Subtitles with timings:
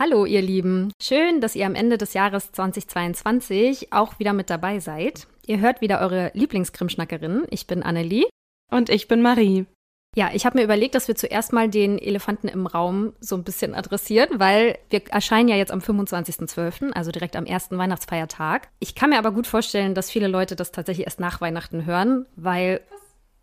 [0.00, 4.78] Hallo ihr Lieben, schön, dass ihr am Ende des Jahres 2022 auch wieder mit dabei
[4.78, 5.26] seid.
[5.44, 7.48] Ihr hört wieder eure Lieblingskrimschnackerin.
[7.50, 8.26] Ich bin Annelie.
[8.70, 9.66] Und ich bin Marie.
[10.14, 13.42] Ja, ich habe mir überlegt, dass wir zuerst mal den Elefanten im Raum so ein
[13.42, 18.68] bisschen adressieren, weil wir erscheinen ja jetzt am 25.12., also direkt am ersten Weihnachtsfeiertag.
[18.78, 22.26] Ich kann mir aber gut vorstellen, dass viele Leute das tatsächlich erst nach Weihnachten hören,
[22.36, 22.82] weil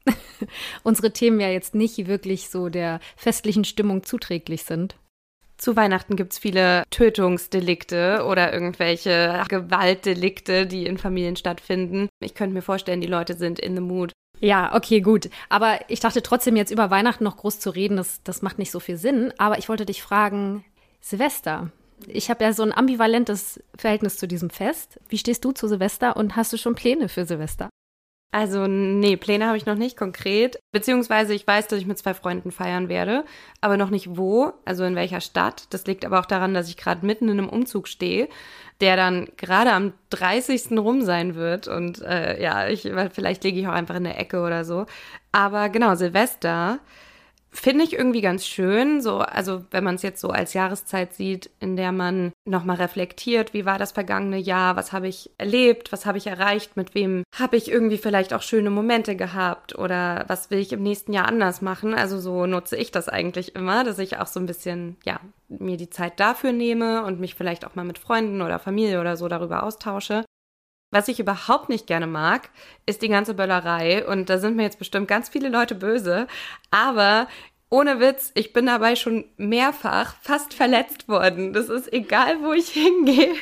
[0.83, 4.95] unsere Themen ja jetzt nicht wirklich so der festlichen Stimmung zuträglich sind.
[5.57, 12.09] Zu Weihnachten gibt es viele Tötungsdelikte oder irgendwelche Gewaltdelikte, die in Familien stattfinden.
[12.19, 14.11] Ich könnte mir vorstellen, die Leute sind in the mood.
[14.39, 15.29] Ja, okay, gut.
[15.49, 18.71] Aber ich dachte trotzdem jetzt über Weihnachten noch groß zu reden, das, das macht nicht
[18.71, 19.33] so viel Sinn.
[19.37, 20.65] Aber ich wollte dich fragen,
[20.99, 21.71] Silvester.
[22.07, 24.99] Ich habe ja so ein ambivalentes Verhältnis zu diesem Fest.
[25.07, 27.69] Wie stehst du zu Silvester und hast du schon Pläne für Silvester?
[28.35, 30.59] Also, nee, Pläne habe ich noch nicht konkret.
[30.73, 33.23] Beziehungsweise ich weiß, dass ich mit zwei Freunden feiern werde,
[33.61, 35.67] aber noch nicht wo, also in welcher Stadt.
[35.69, 38.27] Das liegt aber auch daran, dass ich gerade mitten in einem Umzug stehe,
[38.81, 40.71] der dann gerade am 30.
[40.71, 41.69] rum sein wird.
[41.69, 42.81] Und äh, ja, ich,
[43.13, 44.85] vielleicht liege ich auch einfach in der Ecke oder so.
[45.31, 46.79] Aber genau, Silvester
[47.55, 51.49] Finde ich irgendwie ganz schön, so, also wenn man es jetzt so als Jahreszeit sieht,
[51.61, 56.05] in der man nochmal reflektiert, wie war das vergangene Jahr, was habe ich erlebt, was
[56.05, 60.51] habe ich erreicht, mit wem habe ich irgendwie vielleicht auch schöne Momente gehabt oder was
[60.51, 61.93] will ich im nächsten Jahr anders machen.
[61.93, 65.77] Also so nutze ich das eigentlich immer, dass ich auch so ein bisschen, ja, mir
[65.77, 69.29] die Zeit dafür nehme und mich vielleicht auch mal mit Freunden oder Familie oder so
[69.29, 70.25] darüber austausche.
[70.95, 72.49] Was ich überhaupt nicht gerne mag,
[72.85, 74.07] ist die ganze Böllerei.
[74.07, 76.25] Und da sind mir jetzt bestimmt ganz viele Leute böse.
[76.71, 77.27] Aber
[77.69, 81.51] ohne Witz, ich bin dabei schon mehrfach fast verletzt worden.
[81.51, 83.35] Das ist egal, wo ich hingehe.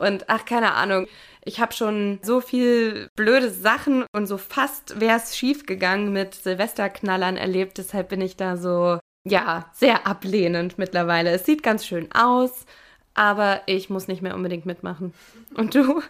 [0.00, 1.06] Und ach, keine Ahnung.
[1.44, 6.34] Ich habe schon so viel blöde Sachen und so fast wäre es schief gegangen mit
[6.34, 7.78] Silvesterknallern erlebt.
[7.78, 11.30] Deshalb bin ich da so, ja, sehr ablehnend mittlerweile.
[11.30, 12.66] Es sieht ganz schön aus,
[13.14, 15.14] aber ich muss nicht mehr unbedingt mitmachen.
[15.54, 16.02] Und du?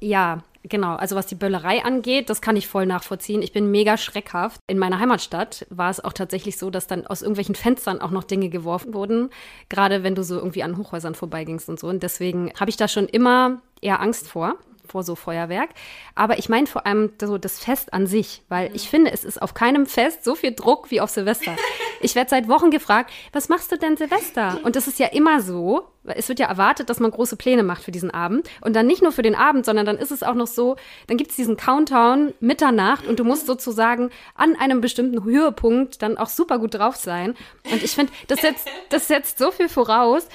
[0.00, 0.96] Ja, genau.
[0.96, 3.42] Also was die Böllerei angeht, das kann ich voll nachvollziehen.
[3.42, 4.60] Ich bin mega schreckhaft.
[4.66, 8.24] In meiner Heimatstadt war es auch tatsächlich so, dass dann aus irgendwelchen Fenstern auch noch
[8.24, 9.30] Dinge geworfen wurden.
[9.68, 11.88] Gerade wenn du so irgendwie an Hochhäusern vorbeigingst und so.
[11.88, 14.56] Und deswegen habe ich da schon immer eher Angst vor
[14.90, 15.70] vor so Feuerwerk.
[16.14, 18.74] Aber ich meine vor allem so das Fest an sich, weil mhm.
[18.74, 21.56] ich finde, es ist auf keinem Fest so viel Druck wie auf Silvester.
[22.02, 24.58] Ich werde seit Wochen gefragt, was machst du denn Silvester?
[24.62, 25.82] Und das ist ja immer so.
[26.04, 28.48] Es wird ja erwartet, dass man große Pläne macht für diesen Abend.
[28.62, 30.76] Und dann nicht nur für den Abend, sondern dann ist es auch noch so,
[31.08, 36.16] dann gibt es diesen Countdown Mitternacht und du musst sozusagen an einem bestimmten Höhepunkt dann
[36.16, 37.34] auch super gut drauf sein.
[37.70, 40.26] Und ich finde, das setzt, das setzt so viel voraus,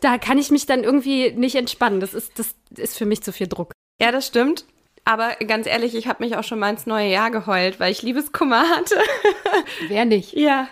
[0.00, 2.00] da kann ich mich dann irgendwie nicht entspannen.
[2.00, 3.72] Das ist, das ist für mich zu viel Druck.
[4.04, 4.66] Ja, das stimmt.
[5.06, 8.02] Aber ganz ehrlich, ich habe mich auch schon mal ins neue Jahr geheult, weil ich
[8.02, 8.96] Liebeskummer hatte.
[9.88, 10.34] Wer nicht?
[10.34, 10.68] Ja,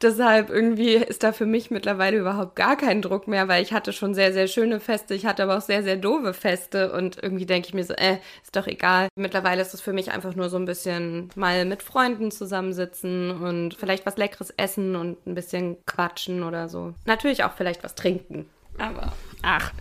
[0.00, 3.92] deshalb irgendwie ist da für mich mittlerweile überhaupt gar kein Druck mehr, weil ich hatte
[3.92, 5.14] schon sehr, sehr schöne Feste.
[5.14, 8.18] Ich hatte aber auch sehr, sehr doofe Feste und irgendwie denke ich mir so, äh,
[8.42, 9.06] ist doch egal.
[9.14, 13.74] Mittlerweile ist es für mich einfach nur so ein bisschen mal mit Freunden zusammensitzen und
[13.74, 16.94] vielleicht was Leckeres essen und ein bisschen quatschen oder so.
[17.04, 18.46] Natürlich auch vielleicht was trinken.
[18.76, 19.12] Aber
[19.42, 19.72] ach,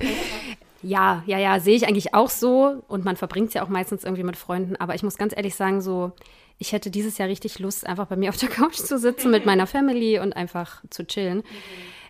[0.83, 2.83] ja, ja, ja, sehe ich eigentlich auch so.
[2.87, 4.75] Und man verbringt es ja auch meistens irgendwie mit Freunden.
[4.77, 6.11] Aber ich muss ganz ehrlich sagen, so,
[6.57, 9.45] ich hätte dieses Jahr richtig Lust, einfach bei mir auf der Couch zu sitzen mit
[9.45, 11.43] meiner Family und einfach zu chillen.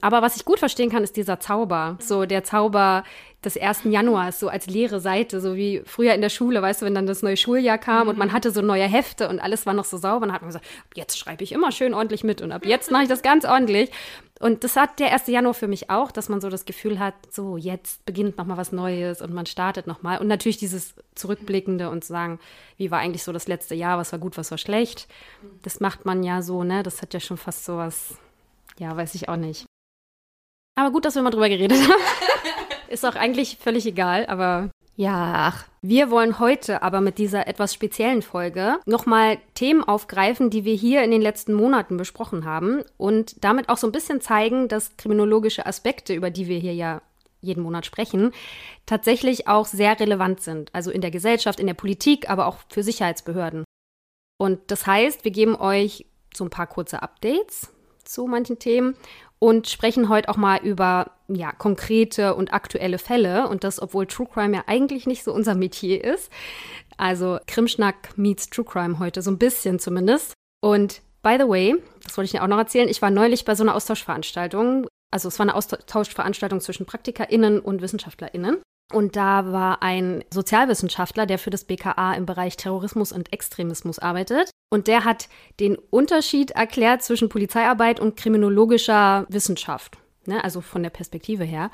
[0.01, 1.97] Aber was ich gut verstehen kann, ist dieser Zauber.
[1.99, 3.03] So der Zauber
[3.43, 3.81] des 1.
[3.85, 7.07] Januars, so als leere Seite, so wie früher in der Schule, weißt du, wenn dann
[7.07, 8.33] das neue Schuljahr kam und man mhm.
[8.33, 10.65] hatte so neue Hefte und alles war noch so sauber, dann hat man gesagt,
[10.95, 13.89] jetzt schreibe ich immer schön ordentlich mit und ab jetzt mache ich das ganz ordentlich.
[14.39, 15.27] Und das hat der 1.
[15.27, 18.71] Januar für mich auch, dass man so das Gefühl hat, so jetzt beginnt nochmal was
[18.71, 20.19] Neues und man startet nochmal.
[20.19, 22.39] Und natürlich dieses Zurückblickende und sagen,
[22.77, 25.07] wie war eigentlich so das letzte Jahr, was war gut, was war schlecht.
[25.61, 26.81] Das macht man ja so, ne?
[26.81, 28.15] Das hat ja schon fast so was,
[28.79, 29.65] ja, weiß ich auch nicht.
[30.75, 31.93] Aber gut, dass wir mal drüber geredet haben.
[32.91, 35.53] Ist auch eigentlich völlig egal, aber ja.
[35.81, 41.01] Wir wollen heute aber mit dieser etwas speziellen Folge nochmal Themen aufgreifen, die wir hier
[41.01, 45.65] in den letzten Monaten besprochen haben und damit auch so ein bisschen zeigen, dass kriminologische
[45.65, 47.01] Aspekte, über die wir hier ja
[47.39, 48.31] jeden Monat sprechen,
[48.85, 50.69] tatsächlich auch sehr relevant sind.
[50.75, 53.63] Also in der Gesellschaft, in der Politik, aber auch für Sicherheitsbehörden.
[54.37, 56.05] Und das heißt, wir geben euch
[56.35, 57.73] so ein paar kurze Updates
[58.03, 58.95] zu manchen Themen
[59.43, 63.47] und sprechen heute auch mal über ja, konkrete und aktuelle Fälle.
[63.47, 66.31] Und das, obwohl True Crime ja eigentlich nicht so unser Metier ist.
[66.95, 70.33] Also Krimschnack meets True Crime heute, so ein bisschen zumindest.
[70.61, 73.55] Und by the way, das wollte ich dir auch noch erzählen, ich war neulich bei
[73.55, 74.85] so einer Austauschveranstaltung.
[75.09, 78.61] Also es war eine Austauschveranstaltung zwischen PraktikerInnen und WissenschaftlerInnen.
[78.91, 84.51] Und da war ein Sozialwissenschaftler, der für das BKA im Bereich Terrorismus und Extremismus arbeitet.
[84.69, 85.29] Und der hat
[85.59, 89.97] den Unterschied erklärt zwischen Polizeiarbeit und kriminologischer Wissenschaft.
[90.25, 90.43] ne?
[90.43, 91.71] also von der Perspektive her.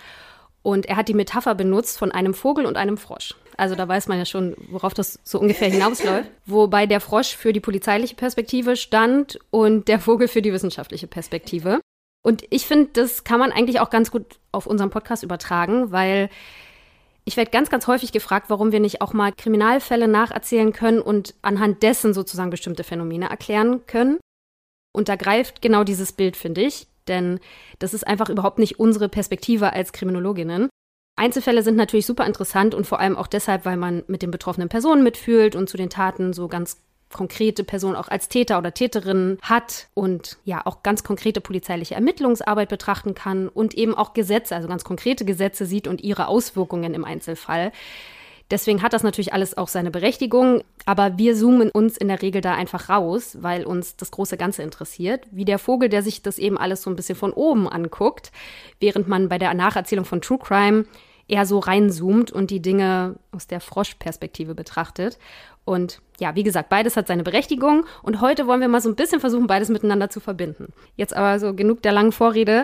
[0.63, 3.35] Und er hat die Metapher benutzt von einem Vogel und einem Frosch.
[3.55, 6.29] Also da weiß man ja schon, worauf das so ungefähr hinausläuft.
[6.45, 11.79] Wobei der Frosch für die polizeiliche Perspektive stand und der Vogel für die wissenschaftliche Perspektive.
[12.21, 16.29] Und ich finde, das kann man eigentlich auch ganz gut auf unseren Podcast übertragen, weil
[17.27, 21.35] ich werde ganz, ganz häufig gefragt, warum wir nicht auch mal Kriminalfälle nacherzählen können und
[21.41, 24.17] anhand dessen sozusagen bestimmte Phänomene erklären können.
[24.95, 27.41] Und da greift genau dieses Bild, finde ich, denn
[27.79, 30.69] das ist einfach überhaupt nicht unsere Perspektive als Kriminologinnen.
[31.17, 34.69] Einzelfälle sind natürlich super interessant und vor allem auch deshalb, weil man mit den betroffenen
[34.69, 36.81] Personen mitfühlt und zu den Taten so ganz
[37.11, 42.69] konkrete Person auch als Täter oder Täterin hat und ja auch ganz konkrete polizeiliche Ermittlungsarbeit
[42.69, 47.05] betrachten kann und eben auch Gesetze, also ganz konkrete Gesetze sieht und ihre Auswirkungen im
[47.05, 47.71] Einzelfall.
[48.49, 52.39] Deswegen hat das natürlich alles auch seine Berechtigung, aber wir zoomen uns in der Regel
[52.39, 56.37] da einfach raus, weil uns das große Ganze interessiert, wie der Vogel, der sich das
[56.37, 58.31] eben alles so ein bisschen von oben anguckt,
[58.79, 60.85] während man bei der Nacherzählung von True Crime
[61.27, 65.19] eher so reinzoomt und die Dinge aus der Froschperspektive betrachtet.
[65.67, 68.95] Und ja, wie gesagt, beides hat seine Berechtigung und heute wollen wir mal so ein
[68.95, 70.71] bisschen versuchen, beides miteinander zu verbinden.
[70.95, 72.63] Jetzt aber so genug der langen Vorrede.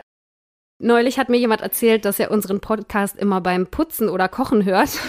[0.79, 4.89] Neulich hat mir jemand erzählt, dass er unseren Podcast immer beim Putzen oder Kochen hört.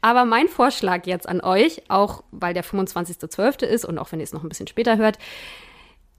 [0.00, 3.64] Aber mein Vorschlag jetzt an euch, auch weil der 25.12.
[3.64, 5.18] ist und auch wenn ihr es noch ein bisschen später hört,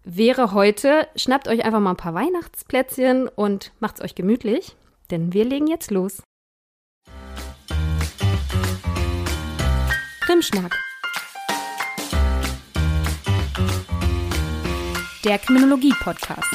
[0.03, 4.75] wäre heute, schnappt euch einfach mal ein paar Weihnachtsplätzchen und macht es euch gemütlich,
[5.11, 6.21] denn wir legen jetzt los.
[10.19, 10.88] Krimschnack.
[15.25, 16.48] Der Kriminologie-Podcast.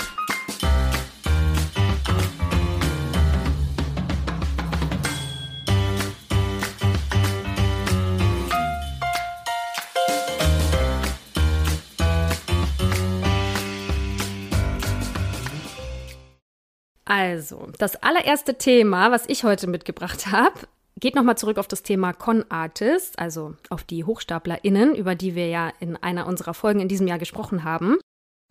[17.05, 20.55] Also, das allererste Thema, was ich heute mitgebracht habe,
[20.99, 25.49] geht nochmal zurück auf das Thema Con Artist, also auf die HochstaplerInnen, über die wir
[25.49, 27.99] ja in einer unserer Folgen in diesem Jahr gesprochen haben.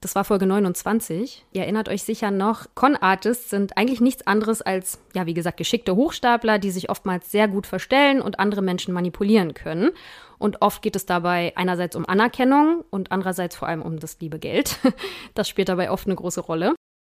[0.03, 1.45] Das war Folge 29.
[1.53, 5.55] Ihr erinnert euch sicher noch, Con Artists sind eigentlich nichts anderes als, ja, wie gesagt,
[5.55, 9.91] geschickte Hochstapler, die sich oftmals sehr gut verstellen und andere Menschen manipulieren können.
[10.39, 14.39] Und oft geht es dabei einerseits um Anerkennung und andererseits vor allem um das liebe
[14.39, 14.77] Geld.
[15.35, 16.75] Das spielt dabei oft eine große Rolle.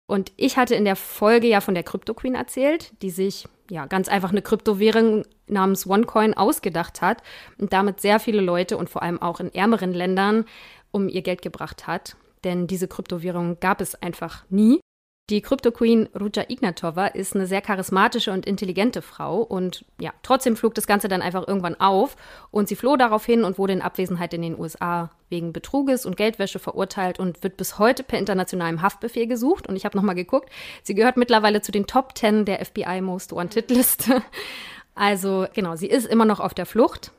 [0.05, 3.85] Und ich hatte in der Folge ja von der Crypto Queen erzählt, die sich ja
[3.85, 7.23] ganz einfach eine Kryptowährung namens OneCoin ausgedacht hat
[7.57, 10.43] und damit sehr viele Leute und vor allem auch in ärmeren Ländern
[10.91, 12.17] um ihr Geld gebracht hat.
[12.43, 14.79] Denn diese Kryptowährung gab es einfach nie.
[15.29, 20.75] Die Krypto-Queen Ruja Ignatova ist eine sehr charismatische und intelligente Frau und ja, trotzdem flog
[20.75, 22.17] das Ganze dann einfach irgendwann auf
[22.51, 26.59] und sie floh daraufhin und wurde in Abwesenheit in den USA wegen Betruges und Geldwäsche
[26.59, 29.65] verurteilt und wird bis heute per internationalem Haftbefehl gesucht.
[29.65, 30.49] Und ich habe nochmal geguckt,
[30.83, 34.21] sie gehört mittlerweile zu den Top 10 der FBI Most Wanted Liste.
[34.95, 37.11] Also genau, sie ist immer noch auf der Flucht.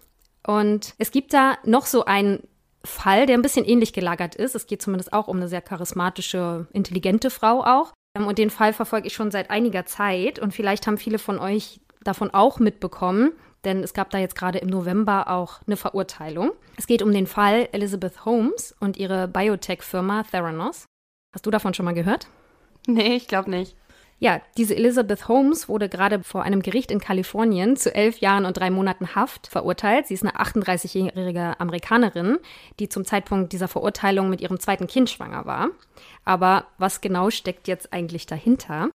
[0.47, 2.47] Und es gibt da noch so einen
[2.85, 4.55] Fall, der ein bisschen ähnlich gelagert ist.
[4.55, 7.93] Es geht zumindest auch um eine sehr charismatische, intelligente Frau auch.
[8.17, 10.39] Ähm, und den Fall verfolge ich schon seit einiger Zeit.
[10.39, 13.33] Und vielleicht haben viele von euch davon auch mitbekommen,
[13.65, 16.53] denn es gab da jetzt gerade im November auch eine Verurteilung.
[16.77, 20.85] Es geht um den Fall Elizabeth Holmes und ihre Biotech-Firma Theranos.
[21.35, 22.29] Hast du davon schon mal gehört?
[22.87, 23.77] Nee, ich glaube nicht.
[24.19, 28.57] Ja, diese Elizabeth Holmes wurde gerade vor einem Gericht in Kalifornien zu elf Jahren und
[28.57, 30.07] drei Monaten Haft verurteilt.
[30.07, 32.39] Sie ist eine 38-jährige Amerikanerin,
[32.79, 35.69] die zum Zeitpunkt dieser Verurteilung mit ihrem zweiten Kind schwanger war.
[36.25, 38.91] Aber was genau steckt jetzt eigentlich dahinter?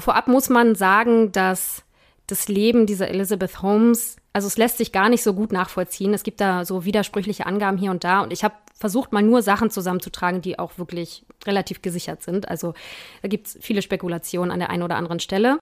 [0.00, 1.84] Vorab muss man sagen, dass
[2.26, 6.14] das Leben dieser Elizabeth Holmes, also es lässt sich gar nicht so gut nachvollziehen.
[6.14, 9.42] Es gibt da so widersprüchliche Angaben hier und da und ich habe versucht mal nur
[9.42, 12.48] Sachen zusammenzutragen, die auch wirklich relativ gesichert sind.
[12.48, 12.74] Also
[13.22, 15.58] da gibt es viele Spekulationen an der einen oder anderen Stelle.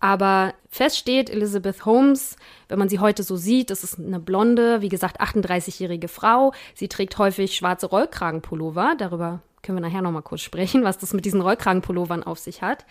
[0.00, 2.36] Aber fest steht, Elizabeth Holmes,
[2.68, 6.52] wenn man sie heute so sieht, das ist eine blonde, wie gesagt, 38-jährige Frau.
[6.74, 8.94] Sie trägt häufig schwarze Rollkragenpullover.
[8.98, 12.84] Darüber können wir nachher nochmal kurz sprechen, was das mit diesen Rollkragenpullovern auf sich hat.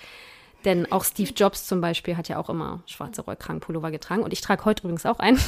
[0.66, 4.24] Denn auch Steve Jobs zum Beispiel hat ja auch immer schwarze Rollkragenpullover getragen.
[4.24, 5.40] Und ich trage heute übrigens auch einen.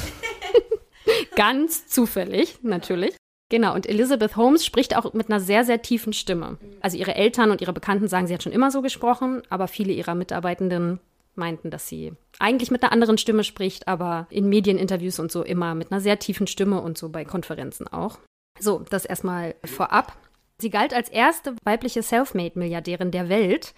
[1.36, 3.16] Ganz zufällig, natürlich.
[3.50, 6.58] Genau, und Elizabeth Holmes spricht auch mit einer sehr, sehr tiefen Stimme.
[6.80, 9.92] Also ihre Eltern und ihre Bekannten sagen, sie hat schon immer so gesprochen, aber viele
[9.92, 11.00] ihrer Mitarbeitenden
[11.34, 15.74] meinten, dass sie eigentlich mit einer anderen Stimme spricht, aber in Medieninterviews und so immer
[15.74, 18.18] mit einer sehr tiefen Stimme und so bei Konferenzen auch.
[18.60, 20.16] So, das erstmal vorab.
[20.60, 23.72] Sie galt als erste weibliche Selfmade-Milliardärin der Welt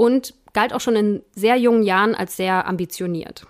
[0.00, 3.46] und galt auch schon in sehr jungen Jahren als sehr ambitioniert.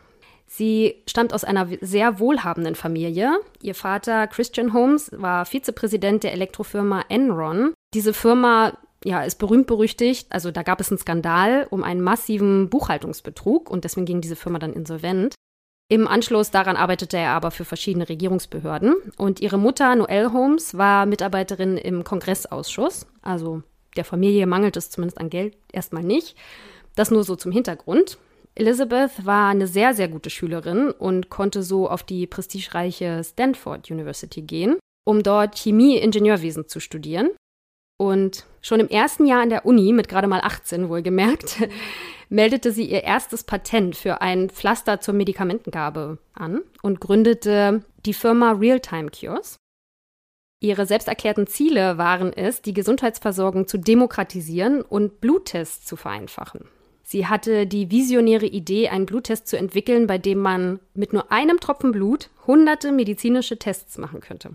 [0.49, 3.38] Sie stammt aus einer sehr wohlhabenden Familie.
[3.62, 7.73] Ihr Vater Christian Holmes war Vizepräsident der Elektrofirma Enron.
[7.95, 10.26] Diese Firma ja, ist berühmt berüchtigt.
[10.30, 14.59] Also da gab es einen Skandal um einen massiven Buchhaltungsbetrug und deswegen ging diese Firma
[14.59, 15.37] dann insolvent.
[15.88, 18.97] Im Anschluss daran arbeitete er aber für verschiedene Regierungsbehörden.
[19.16, 23.07] Und ihre Mutter, Noelle Holmes, war Mitarbeiterin im Kongressausschuss.
[23.23, 23.62] Also
[23.97, 26.37] der Familie mangelt es zumindest an Geld erstmal nicht.
[26.94, 28.18] Das nur so zum Hintergrund.
[28.54, 34.42] Elizabeth war eine sehr, sehr gute Schülerin und konnte so auf die prestigereiche Stanford University
[34.42, 37.30] gehen, um dort Chemie-Ingenieurwesen zu studieren.
[37.97, 41.59] Und schon im ersten Jahr an der Uni, mit gerade mal 18 wohlgemerkt,
[42.28, 48.52] meldete sie ihr erstes Patent für ein Pflaster zur Medikamentengabe an und gründete die Firma
[48.52, 49.60] Realtime Cures.
[50.62, 56.67] Ihre selbsterklärten Ziele waren es, die Gesundheitsversorgung zu demokratisieren und Bluttests zu vereinfachen.
[57.02, 61.61] Sie hatte die visionäre Idee, einen Bluttest zu entwickeln, bei dem man mit nur einem
[61.61, 64.50] Tropfen Blut hunderte medizinische Tests machen könnte.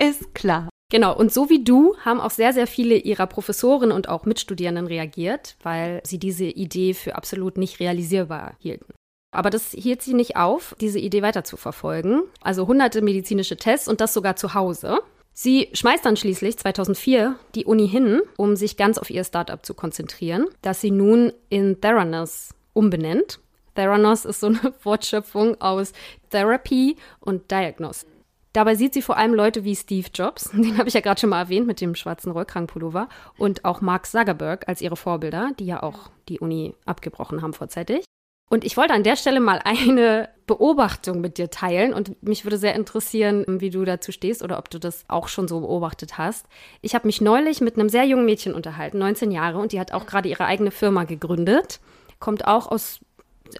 [0.00, 0.68] Ist klar.
[0.90, 4.86] Genau, und so wie du haben auch sehr, sehr viele ihrer Professoren und auch Mitstudierenden
[4.86, 8.92] reagiert, weil sie diese Idee für absolut nicht realisierbar hielten.
[9.34, 12.22] Aber das hielt sie nicht auf, diese Idee weiter zu verfolgen.
[12.40, 14.98] Also hunderte medizinische Tests und das sogar zu Hause.
[15.34, 19.74] Sie schmeißt dann schließlich 2004 die Uni hin, um sich ganz auf ihr Startup zu
[19.74, 23.40] konzentrieren, das sie nun in Theranos umbenennt.
[23.74, 25.92] Theranos ist so eine Wortschöpfung aus
[26.30, 28.06] Therapy und Diagnose.
[28.52, 31.30] Dabei sieht sie vor allem Leute wie Steve Jobs, den habe ich ja gerade schon
[31.30, 33.08] mal erwähnt mit dem schwarzen Rollkragenpullover,
[33.38, 38.04] und auch Mark Zuckerberg als ihre Vorbilder, die ja auch die Uni abgebrochen haben vorzeitig.
[38.50, 42.58] Und ich wollte an der Stelle mal eine Beobachtung mit dir teilen und mich würde
[42.58, 46.46] sehr interessieren, wie du dazu stehst oder ob du das auch schon so beobachtet hast.
[46.82, 49.92] Ich habe mich neulich mit einem sehr jungen Mädchen unterhalten, 19 Jahre, und die hat
[49.92, 51.80] auch gerade ihre eigene Firma gegründet,
[52.18, 53.00] kommt auch aus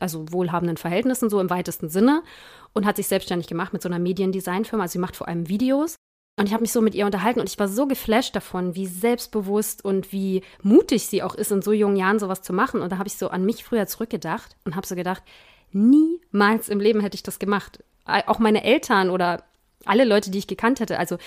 [0.01, 2.23] also wohlhabenden Verhältnissen so im weitesten Sinne
[2.75, 4.85] und hat sich selbstständig gemacht mit so einer Mediendesignfirma.
[4.85, 5.97] Also sie macht vor allem Videos.
[6.39, 8.87] Und ich habe mich so mit ihr unterhalten und ich war so geflasht davon, wie
[8.87, 12.81] selbstbewusst und wie mutig sie auch ist, in so jungen Jahren sowas zu machen.
[12.81, 15.23] Und da habe ich so an mich früher zurückgedacht und habe so gedacht,
[15.73, 17.83] niemals im Leben hätte ich das gemacht.
[18.05, 19.45] Auch meine Eltern oder
[19.85, 20.99] alle Leute, die ich gekannt hätte.
[20.99, 21.19] Also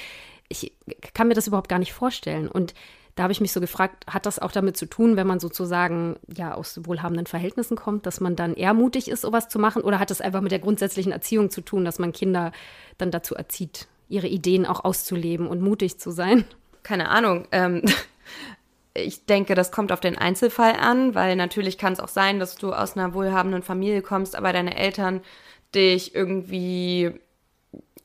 [0.50, 0.74] ich
[1.14, 2.48] kann mir das überhaupt gar nicht vorstellen.
[2.48, 2.74] Und
[3.16, 6.18] da habe ich mich so gefragt, hat das auch damit zu tun, wenn man sozusagen
[6.36, 9.82] ja aus wohlhabenden Verhältnissen kommt, dass man dann eher mutig ist, sowas zu machen?
[9.82, 12.52] Oder hat das einfach mit der grundsätzlichen Erziehung zu tun, dass man Kinder
[12.98, 16.44] dann dazu erzieht, ihre Ideen auch auszuleben und mutig zu sein?
[16.84, 17.48] Keine Ahnung.
[17.52, 17.84] Ähm,
[18.96, 22.56] ich denke, das kommt auf den Einzelfall an, weil natürlich kann es auch sein, dass
[22.56, 25.22] du aus einer wohlhabenden Familie kommst, aber deine Eltern
[25.74, 27.14] dich irgendwie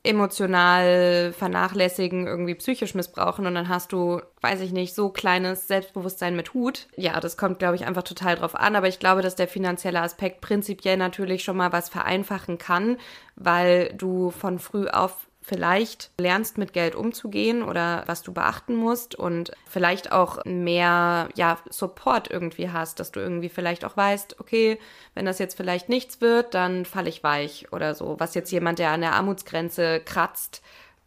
[0.03, 6.35] emotional vernachlässigen, irgendwie psychisch missbrauchen und dann hast du, weiß ich nicht, so kleines Selbstbewusstsein
[6.35, 6.87] mit Hut.
[6.95, 10.01] Ja, das kommt, glaube ich, einfach total drauf an, aber ich glaube, dass der finanzielle
[10.01, 12.97] Aspekt prinzipiell natürlich schon mal was vereinfachen kann,
[13.35, 19.15] weil du von früh auf vielleicht lernst, mit Geld umzugehen oder was du beachten musst
[19.15, 24.79] und vielleicht auch mehr ja, Support irgendwie hast, dass du irgendwie vielleicht auch weißt, okay,
[25.15, 28.79] wenn das jetzt vielleicht nichts wird, dann falle ich weich oder so, was jetzt jemand,
[28.79, 30.61] der an der Armutsgrenze kratzt,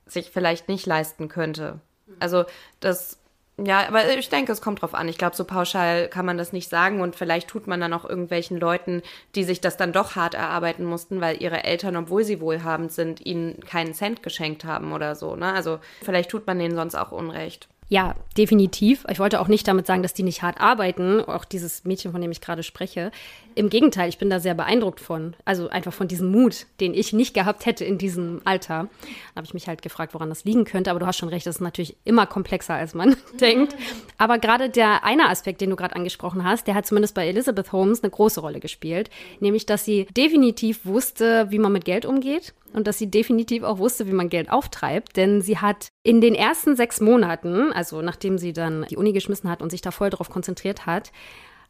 [0.06, 1.80] sich vielleicht nicht leisten könnte.
[2.18, 2.44] Also
[2.80, 3.18] das
[3.56, 5.08] ja, aber ich denke, es kommt drauf an.
[5.08, 8.04] Ich glaube, so pauschal kann man das nicht sagen und vielleicht tut man dann auch
[8.04, 9.02] irgendwelchen Leuten,
[9.36, 13.24] die sich das dann doch hart erarbeiten mussten, weil ihre Eltern, obwohl sie wohlhabend sind,
[13.24, 15.36] ihnen keinen Cent geschenkt haben oder so.
[15.36, 15.52] Ne?
[15.52, 17.68] Also vielleicht tut man denen sonst auch Unrecht.
[17.94, 19.06] Ja, definitiv.
[19.08, 22.20] Ich wollte auch nicht damit sagen, dass die nicht hart arbeiten, auch dieses Mädchen, von
[22.20, 23.12] dem ich gerade spreche.
[23.54, 25.36] Im Gegenteil, ich bin da sehr beeindruckt von.
[25.44, 28.88] Also einfach von diesem Mut, den ich nicht gehabt hätte in diesem Alter.
[29.02, 30.90] Da habe ich mich halt gefragt, woran das liegen könnte.
[30.90, 33.76] Aber du hast schon recht, das ist natürlich immer komplexer, als man denkt.
[34.18, 37.70] Aber gerade der eine Aspekt, den du gerade angesprochen hast, der hat zumindest bei Elizabeth
[37.70, 39.08] Holmes eine große Rolle gespielt.
[39.38, 43.78] Nämlich, dass sie definitiv wusste, wie man mit Geld umgeht und dass sie definitiv auch
[43.78, 48.36] wusste, wie man Geld auftreibt, denn sie hat in den ersten sechs Monaten, also nachdem
[48.36, 51.12] sie dann die Uni geschmissen hat und sich da voll darauf konzentriert hat,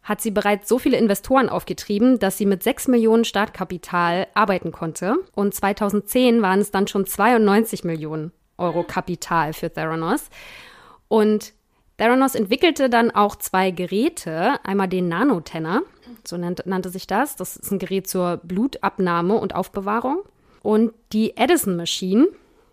[0.03, 5.17] hat sie bereits so viele Investoren aufgetrieben, dass sie mit sechs Millionen Startkapital arbeiten konnte.
[5.35, 10.29] Und 2010 waren es dann schon 92 Millionen Euro Kapital für Theranos.
[11.09, 11.55] Und
[11.97, 15.83] Theranos entwickelte dann auch zwei Geräte, einmal den Nanotenner,
[16.27, 17.37] so nannte sich das.
[17.37, 20.23] Das ist ein Gerät zur Blutabnahme und Aufbewahrung
[20.65, 22.27] und die Edison Machine.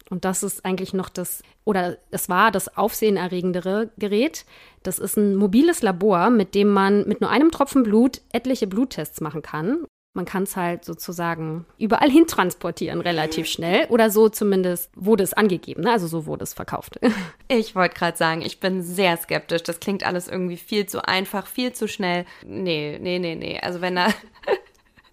[0.09, 4.45] Und das ist eigentlich noch das, oder es war das aufsehenerregendere Gerät.
[4.83, 9.21] Das ist ein mobiles Labor, mit dem man mit nur einem Tropfen Blut etliche Bluttests
[9.21, 9.85] machen kann.
[10.13, 13.85] Man kann es halt sozusagen überall hin transportieren, relativ schnell.
[13.87, 15.91] Oder so zumindest wurde es angegeben, ne?
[15.91, 16.99] also so wurde es verkauft.
[17.47, 19.63] Ich wollte gerade sagen, ich bin sehr skeptisch.
[19.63, 22.25] Das klingt alles irgendwie viel zu einfach, viel zu schnell.
[22.45, 23.59] Nee, nee, nee, nee.
[23.61, 24.07] Also wenn da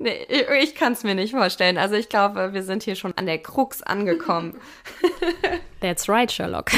[0.00, 0.26] Nee,
[0.62, 1.76] ich kann es mir nicht vorstellen.
[1.76, 4.54] Also ich glaube, wir sind hier schon an der Krux angekommen.
[5.80, 6.70] That's right, Sherlock.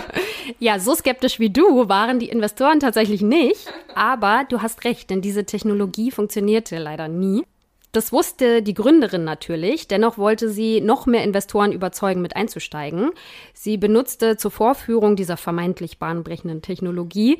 [0.58, 3.70] ja, so skeptisch wie du waren die Investoren tatsächlich nicht.
[3.94, 7.44] Aber du hast recht, denn diese Technologie funktionierte leider nie.
[7.92, 13.10] Das wusste die Gründerin natürlich, dennoch wollte sie noch mehr Investoren überzeugen, mit einzusteigen.
[13.52, 17.38] Sie benutzte zur Vorführung dieser vermeintlich bahnbrechenden Technologie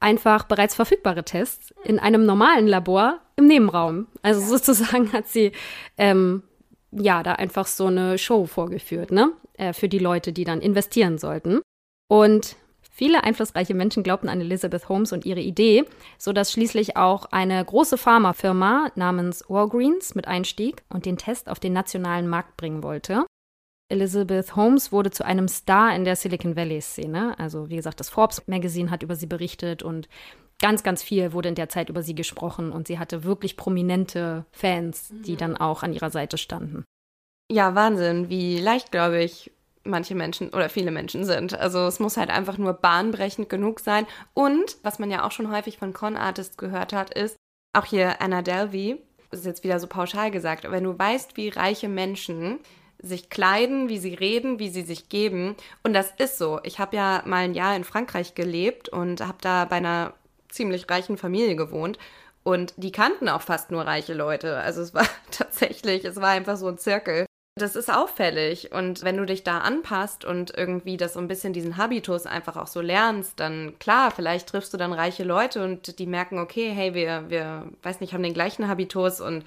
[0.00, 4.08] einfach bereits verfügbare Tests in einem normalen Labor im Nebenraum.
[4.22, 5.52] Also sozusagen hat sie
[5.96, 6.42] ähm,
[6.90, 9.30] ja da einfach so eine Show vorgeführt, ne?
[9.54, 11.60] Äh, für die Leute, die dann investieren sollten.
[12.08, 12.56] Und
[13.02, 15.84] Viele einflussreiche Menschen glaubten an Elizabeth Holmes und ihre Idee,
[16.18, 21.72] sodass schließlich auch eine große Pharmafirma namens Walgreens mit einstieg und den Test auf den
[21.72, 23.26] nationalen Markt bringen wollte.
[23.88, 27.36] Elizabeth Holmes wurde zu einem Star in der Silicon Valley-Szene.
[27.40, 30.08] Also wie gesagt, das Forbes Magazine hat über sie berichtet und
[30.60, 34.46] ganz, ganz viel wurde in der Zeit über sie gesprochen und sie hatte wirklich prominente
[34.52, 35.38] Fans, die mhm.
[35.38, 36.84] dann auch an ihrer Seite standen.
[37.50, 39.50] Ja, Wahnsinn, wie leichtgläubig
[39.84, 41.58] manche Menschen oder viele Menschen sind.
[41.58, 44.06] Also es muss halt einfach nur bahnbrechend genug sein.
[44.34, 47.36] Und was man ja auch schon häufig von Con Artists gehört hat, ist,
[47.72, 51.48] auch hier Anna Delvey, das ist jetzt wieder so pauschal gesagt, wenn du weißt, wie
[51.48, 52.58] reiche Menschen
[52.98, 55.56] sich kleiden, wie sie reden, wie sie sich geben.
[55.82, 56.60] Und das ist so.
[56.62, 60.14] Ich habe ja mal ein Jahr in Frankreich gelebt und habe da bei einer
[60.48, 61.98] ziemlich reichen Familie gewohnt.
[62.44, 64.56] Und die kannten auch fast nur reiche Leute.
[64.58, 67.26] Also es war tatsächlich, es war einfach so ein Zirkel.
[67.54, 71.52] Das ist auffällig und wenn du dich da anpasst und irgendwie das so ein bisschen
[71.52, 75.98] diesen Habitus einfach auch so lernst, dann klar, vielleicht triffst du dann reiche Leute und
[75.98, 79.44] die merken, okay, hey, wir, wir, weiß nicht, haben den gleichen Habitus und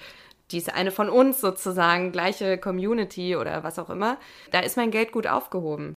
[0.52, 4.18] die ist eine von uns sozusagen, gleiche Community oder was auch immer.
[4.52, 5.94] Da ist mein Geld gut aufgehoben.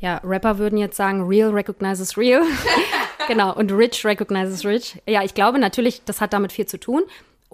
[0.00, 2.42] Ja, Rapper würden jetzt sagen, real recognizes real.
[3.26, 5.02] genau, und rich recognizes rich.
[5.08, 7.02] Ja, ich glaube natürlich, das hat damit viel zu tun.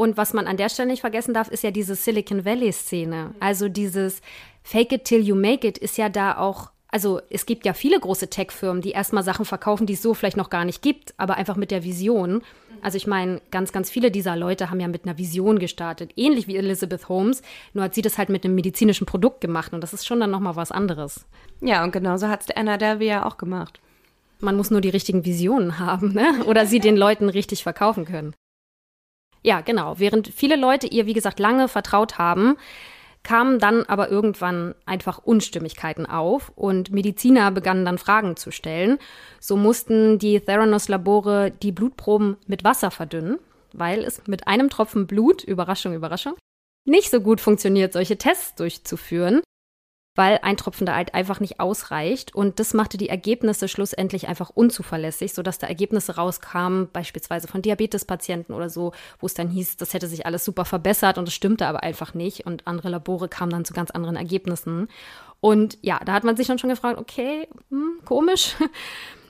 [0.00, 3.34] Und was man an der Stelle nicht vergessen darf, ist ja diese Silicon Valley-Szene.
[3.38, 4.22] Also dieses
[4.62, 8.00] Fake it till you make it ist ja da auch also es gibt ja viele
[8.00, 11.36] große Tech-Firmen, die erstmal Sachen verkaufen, die es so vielleicht noch gar nicht gibt, aber
[11.36, 12.40] einfach mit der Vision.
[12.80, 16.48] Also ich meine, ganz, ganz viele dieser Leute haben ja mit einer Vision gestartet, ähnlich
[16.48, 17.42] wie Elizabeth Holmes,
[17.74, 20.30] nur hat sie das halt mit einem medizinischen Produkt gemacht und das ist schon dann
[20.30, 21.26] nochmal was anderes.
[21.60, 23.80] Ja, und genauso hat es Anna Delvey ja auch gemacht.
[24.40, 26.42] Man muss nur die richtigen Visionen haben, ne?
[26.46, 28.34] Oder sie den Leuten richtig verkaufen können.
[29.42, 29.98] Ja, genau.
[29.98, 32.56] Während viele Leute ihr, wie gesagt, lange vertraut haben,
[33.22, 38.98] kamen dann aber irgendwann einfach Unstimmigkeiten auf und Mediziner begannen dann Fragen zu stellen.
[39.38, 43.38] So mussten die Theranos-Labore die Blutproben mit Wasser verdünnen,
[43.72, 46.34] weil es mit einem Tropfen Blut, Überraschung, Überraschung,
[46.86, 49.42] nicht so gut funktioniert, solche Tests durchzuführen
[50.14, 52.34] weil ein Tropfen da halt einfach nicht ausreicht.
[52.34, 58.54] Und das machte die Ergebnisse schlussendlich einfach unzuverlässig, sodass da Ergebnisse rauskamen, beispielsweise von Diabetespatienten
[58.54, 61.66] oder so, wo es dann hieß, das hätte sich alles super verbessert und es stimmte
[61.66, 62.46] aber einfach nicht.
[62.46, 64.88] Und andere Labore kamen dann zu ganz anderen Ergebnissen.
[65.40, 68.56] Und ja, da hat man sich dann schon gefragt, okay, hm, komisch.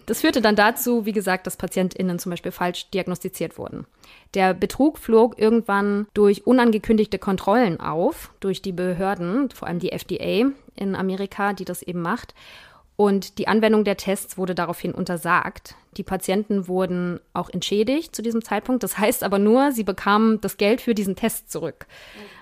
[0.07, 3.87] Das führte dann dazu, wie gesagt, dass PatientInnen zum Beispiel falsch diagnostiziert wurden.
[4.35, 10.51] Der Betrug flog irgendwann durch unangekündigte Kontrollen auf, durch die Behörden, vor allem die FDA
[10.81, 12.35] in Amerika, die das eben macht.
[12.97, 15.75] Und die Anwendung der Tests wurde daraufhin untersagt.
[15.97, 18.83] Die Patienten wurden auch entschädigt zu diesem Zeitpunkt.
[18.83, 21.87] Das heißt aber nur, sie bekamen das Geld für diesen Test zurück.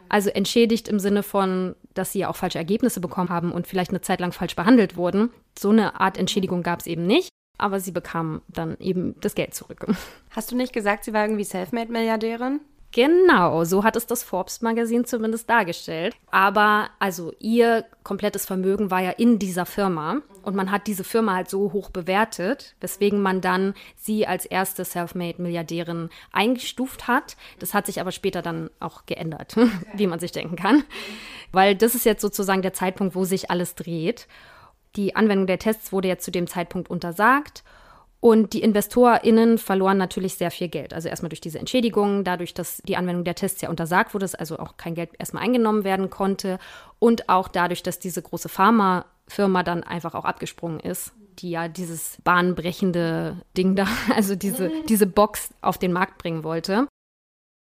[0.08, 4.00] Also entschädigt im Sinne von, dass sie auch falsche Ergebnisse bekommen haben und vielleicht eine
[4.00, 5.30] Zeit lang falsch behandelt wurden.
[5.56, 9.54] So eine Art Entschädigung gab es eben nicht aber sie bekam dann eben das Geld
[9.54, 9.84] zurück.
[10.30, 12.60] Hast du nicht gesagt, sie war irgendwie Selfmade-Milliardärin?
[12.92, 16.16] Genau, so hat es das Forbes-Magazin zumindest dargestellt.
[16.30, 21.34] Aber also ihr komplettes Vermögen war ja in dieser Firma und man hat diese Firma
[21.34, 27.36] halt so hoch bewertet, weswegen man dann sie als erste Selfmade-Milliardärin eingestuft hat.
[27.58, 29.56] Das hat sich aber später dann auch geändert,
[29.94, 30.82] wie man sich denken kann.
[31.52, 34.26] Weil das ist jetzt sozusagen der Zeitpunkt, wo sich alles dreht.
[34.96, 37.62] Die Anwendung der Tests wurde jetzt zu dem Zeitpunkt untersagt.
[38.20, 40.92] Und die InvestorInnen verloren natürlich sehr viel Geld.
[40.92, 44.34] Also erstmal durch diese Entschädigungen, dadurch, dass die Anwendung der Tests ja untersagt wurde, dass
[44.34, 46.58] also auch kein Geld erstmal eingenommen werden konnte.
[46.98, 52.18] Und auch dadurch, dass diese große Pharmafirma dann einfach auch abgesprungen ist, die ja dieses
[52.24, 56.88] bahnbrechende Ding da, also diese, diese Box auf den Markt bringen wollte.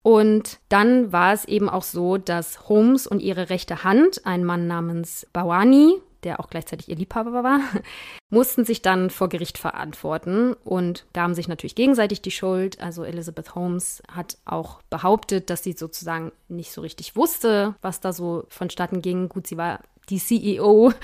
[0.03, 4.67] Und dann war es eben auch so, dass Holmes und ihre rechte Hand, ein Mann
[4.67, 7.61] namens Bawani, der auch gleichzeitig ihr Liebhaber war,
[8.31, 12.81] mussten sich dann vor Gericht verantworten und gaben sich natürlich gegenseitig die Schuld.
[12.81, 18.13] Also Elizabeth Holmes hat auch behauptet, dass sie sozusagen nicht so richtig wusste, was da
[18.13, 19.29] so vonstatten ging.
[19.29, 20.93] Gut, sie war die CEO.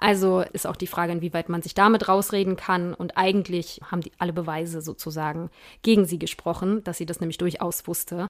[0.00, 2.94] Also ist auch die Frage, inwieweit man sich damit rausreden kann.
[2.94, 5.50] Und eigentlich haben die alle Beweise sozusagen
[5.82, 8.28] gegen sie gesprochen, dass sie das nämlich durchaus wusste.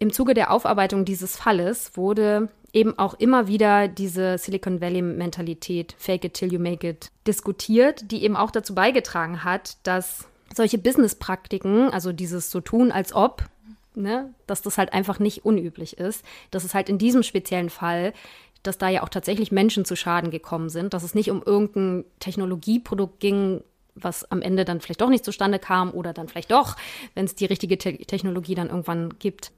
[0.00, 6.24] Im Zuge der Aufarbeitung dieses Falles wurde eben auch immer wieder diese Silicon Valley-Mentalität, fake
[6.24, 11.90] it till you make it, diskutiert, die eben auch dazu beigetragen hat, dass solche Business-Praktiken,
[11.90, 13.44] also dieses so tun, als ob,
[13.94, 16.24] ne, dass das halt einfach nicht unüblich ist.
[16.50, 18.12] Dass es halt in diesem speziellen Fall,
[18.62, 22.04] dass da ja auch tatsächlich Menschen zu Schaden gekommen sind, dass es nicht um irgendein
[22.18, 23.62] Technologieprodukt ging,
[23.94, 26.76] was am Ende dann vielleicht doch nicht zustande kam oder dann vielleicht doch,
[27.14, 29.52] wenn es die richtige Te Technologie dann irgendwann gibt.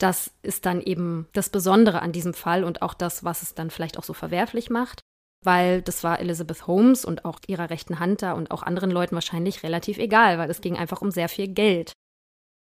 [0.00, 3.70] Das ist dann eben das Besondere an diesem Fall und auch das, was es dann
[3.70, 5.02] vielleicht auch so verwerflich macht
[5.42, 9.14] weil das war Elizabeth Holmes und auch ihrer rechten Hand da und auch anderen Leuten
[9.14, 11.92] wahrscheinlich relativ egal, weil es ging einfach um sehr viel Geld.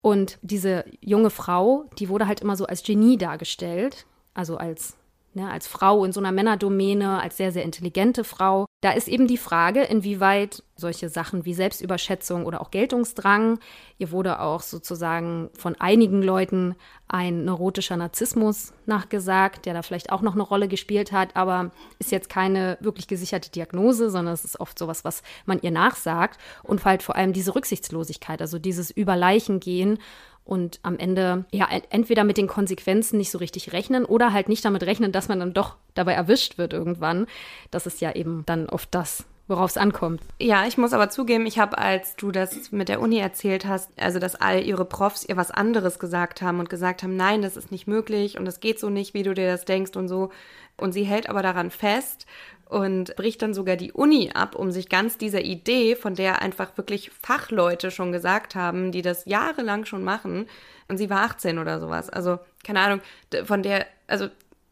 [0.03, 4.97] Und diese junge Frau, die wurde halt immer so als Genie dargestellt, also als
[5.35, 8.66] ne, als Frau in so einer Männerdomäne, als sehr, sehr intelligente Frau.
[8.81, 13.61] Da ist eben die Frage, inwieweit solche Sachen wie Selbstüberschätzung oder auch Geltungsdrang,
[13.99, 16.75] ihr wurde auch sozusagen von einigen Leuten
[17.07, 22.11] ein neurotischer Narzissmus nachgesagt, der da vielleicht auch noch eine Rolle gespielt hat, aber ist
[22.11, 26.85] jetzt keine wirklich gesicherte Diagnose, sondern es ist oft sowas, was man ihr nachsagt und
[26.85, 29.99] halt vor allem diese Rücksichtslosigkeit, also dieses Überleichengehen
[30.44, 34.64] und am Ende ja entweder mit den Konsequenzen nicht so richtig rechnen oder halt nicht
[34.64, 37.26] damit rechnen, dass man dann doch dabei erwischt wird irgendwann.
[37.70, 40.20] Das ist ja eben dann oft das, worauf es ankommt.
[40.40, 43.90] Ja, ich muss aber zugeben, ich habe, als du das mit der Uni erzählt hast,
[43.98, 47.57] also dass all ihre Profs ihr was anderes gesagt haben und gesagt haben, nein, das
[47.57, 50.31] ist nicht möglich und das geht so nicht, wie du dir das denkst und so.
[50.76, 52.26] Und sie hält aber daran fest
[52.66, 56.76] und bricht dann sogar die Uni ab, um sich ganz dieser Idee, von der einfach
[56.78, 60.46] wirklich Fachleute schon gesagt haben, die das jahrelang schon machen,
[60.88, 63.00] und sie war 18 oder sowas, also keine Ahnung,
[63.44, 64.28] von der, also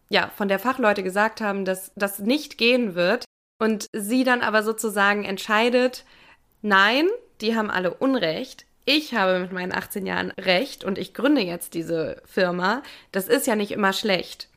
[0.09, 3.25] ja, von der Fachleute gesagt haben, dass das nicht gehen wird
[3.61, 6.05] und sie dann aber sozusagen entscheidet,
[6.63, 7.07] nein,
[7.41, 11.75] die haben alle Unrecht, ich habe mit meinen 18 Jahren Recht und ich gründe jetzt
[11.75, 14.49] diese Firma, das ist ja nicht immer schlecht.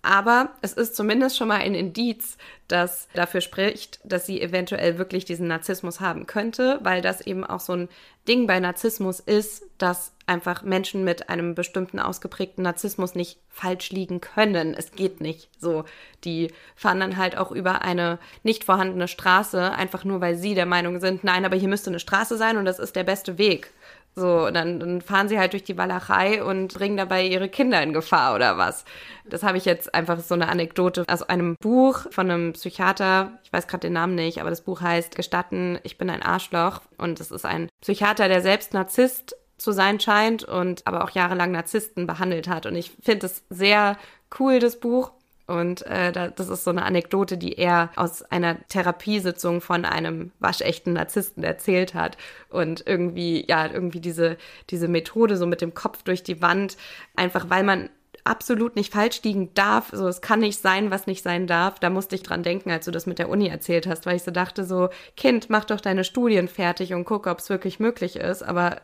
[0.00, 5.24] Aber es ist zumindest schon mal ein Indiz, das dafür spricht, dass sie eventuell wirklich
[5.24, 7.88] diesen Narzissmus haben könnte, weil das eben auch so ein
[8.28, 14.20] Ding bei Narzissmus ist, dass einfach Menschen mit einem bestimmten ausgeprägten Narzissmus nicht falsch liegen
[14.20, 14.74] können.
[14.74, 15.84] Es geht nicht so.
[16.24, 20.66] Die fahren dann halt auch über eine nicht vorhandene Straße, einfach nur weil sie der
[20.66, 23.72] Meinung sind, nein, aber hier müsste eine Straße sein und das ist der beste Weg.
[24.14, 27.94] So, dann, dann fahren sie halt durch die Walachei und bringen dabei ihre Kinder in
[27.94, 28.84] Gefahr oder was.
[29.24, 33.52] Das habe ich jetzt einfach so eine Anekdote aus einem Buch von einem Psychiater, ich
[33.52, 36.82] weiß gerade den Namen nicht, aber das Buch heißt Gestatten, ich bin ein Arschloch.
[36.98, 41.52] Und es ist ein Psychiater, der selbst Narzisst zu sein scheint und aber auch jahrelang
[41.52, 42.66] Narzissten behandelt hat.
[42.66, 43.96] Und ich finde es sehr
[44.38, 45.12] cool, das Buch.
[45.46, 50.92] Und äh, das ist so eine Anekdote, die er aus einer Therapiesitzung von einem waschechten
[50.92, 52.16] Narzissten erzählt hat.
[52.48, 54.36] Und irgendwie, ja, irgendwie diese,
[54.70, 56.76] diese Methode so mit dem Kopf durch die Wand,
[57.16, 57.90] einfach weil man
[58.24, 59.90] absolut nicht falsch liegen darf.
[59.92, 61.78] So, es kann nicht sein, was nicht sein darf.
[61.78, 64.22] Da musste ich dran denken, als du das mit der Uni erzählt hast, weil ich
[64.22, 68.16] so dachte, so, Kind, mach doch deine Studien fertig und guck, ob es wirklich möglich
[68.16, 68.42] ist.
[68.42, 68.80] Aber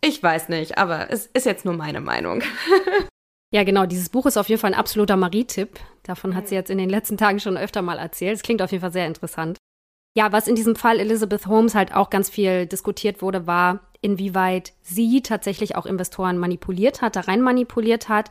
[0.00, 2.42] ich weiß nicht, aber es ist jetzt nur meine Meinung.
[3.52, 3.86] Ja, genau.
[3.86, 5.80] Dieses Buch ist auf jeden Fall ein absoluter Marie-Tipp.
[6.04, 8.36] Davon hat sie jetzt in den letzten Tagen schon öfter mal erzählt.
[8.36, 9.58] Es klingt auf jeden Fall sehr interessant.
[10.16, 14.72] Ja, was in diesem Fall Elizabeth Holmes halt auch ganz viel diskutiert wurde, war, inwieweit
[14.82, 18.30] sie tatsächlich auch Investoren manipuliert hat, da rein manipuliert hat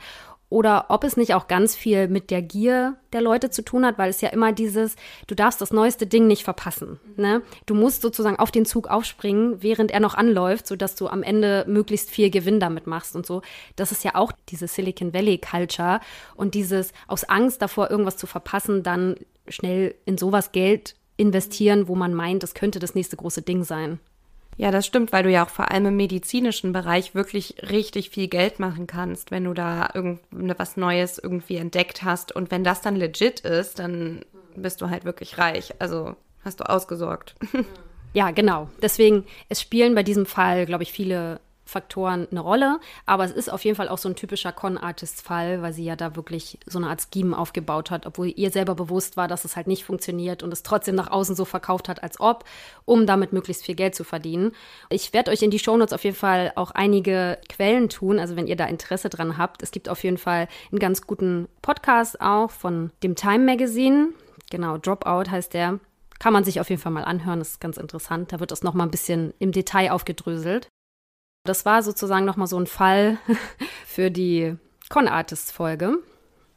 [0.50, 3.98] oder ob es nicht auch ganz viel mit der Gier der Leute zu tun hat,
[3.98, 4.96] weil es ja immer dieses,
[5.28, 7.00] du darfst das neueste Ding nicht verpassen.
[7.18, 7.44] Ne?
[7.68, 11.66] Du musst sozusagen auf den Zug aufspringen, während er noch anläuft, sodass du am Ende
[11.68, 13.44] möglichst viel Gewinn damit machst und so.
[13.76, 16.00] Das ist ja auch diese Silicon Valley Culture
[16.36, 19.16] und dieses aus Angst davor, irgendwas zu verpassen, dann
[19.48, 24.00] schnell in sowas Geld investieren, wo man meint, das könnte das nächste große Ding sein.
[24.60, 28.28] Ja, das stimmt, weil du ja auch vor allem im medizinischen Bereich wirklich richtig viel
[28.28, 32.36] Geld machen kannst, wenn du da irgendwas Neues irgendwie entdeckt hast.
[32.36, 34.20] Und wenn das dann legit ist, dann
[34.58, 35.74] bist du halt wirklich reich.
[35.80, 37.36] Also hast du ausgesorgt.
[38.12, 38.70] Ja, genau.
[38.82, 41.40] Deswegen, es spielen bei diesem Fall, glaube ich, viele
[41.70, 42.80] Faktoren eine Rolle.
[43.06, 46.16] Aber es ist auf jeden Fall auch so ein typischer Con-Artist-Fall, weil sie ja da
[46.16, 49.68] wirklich so eine Art Scheme aufgebaut hat, obwohl ihr selber bewusst war, dass es halt
[49.68, 52.46] nicht funktioniert und es trotzdem nach außen so verkauft hat, als ob,
[52.86, 54.52] um damit möglichst viel Geld zu verdienen.
[54.90, 58.48] Ich werde euch in die Shownotes auf jeden Fall auch einige Quellen tun, also wenn
[58.48, 59.64] ihr da Interesse dran habt.
[59.64, 64.10] Es gibt auf jeden Fall einen ganz guten Podcast auch von dem Time Magazine.
[64.50, 65.80] Genau, Dropout heißt der.
[66.20, 68.34] Kann man sich auf jeden Fall mal anhören, das ist ganz interessant.
[68.34, 70.68] Da wird das nochmal ein bisschen im Detail aufgedröselt.
[71.44, 73.18] Das war sozusagen nochmal so ein Fall
[73.86, 74.56] für die
[74.90, 75.98] Con Artist Folge.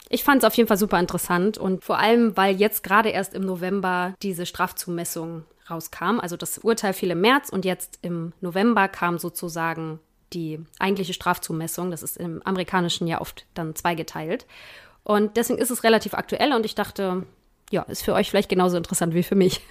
[0.08, 3.32] Ich fand es auf jeden Fall super interessant und vor allem, weil jetzt gerade erst
[3.32, 6.20] im November diese Strafzumessung rauskam.
[6.20, 10.00] Also das Urteil fiel im März und jetzt im November kam sozusagen
[10.32, 11.90] die eigentliche Strafzumessung.
[11.90, 14.46] Das ist im Amerikanischen ja oft dann zweigeteilt.
[15.04, 17.24] Und deswegen ist es relativ aktuell und ich dachte,
[17.70, 19.60] ja, ist für euch vielleicht genauso interessant wie für mich.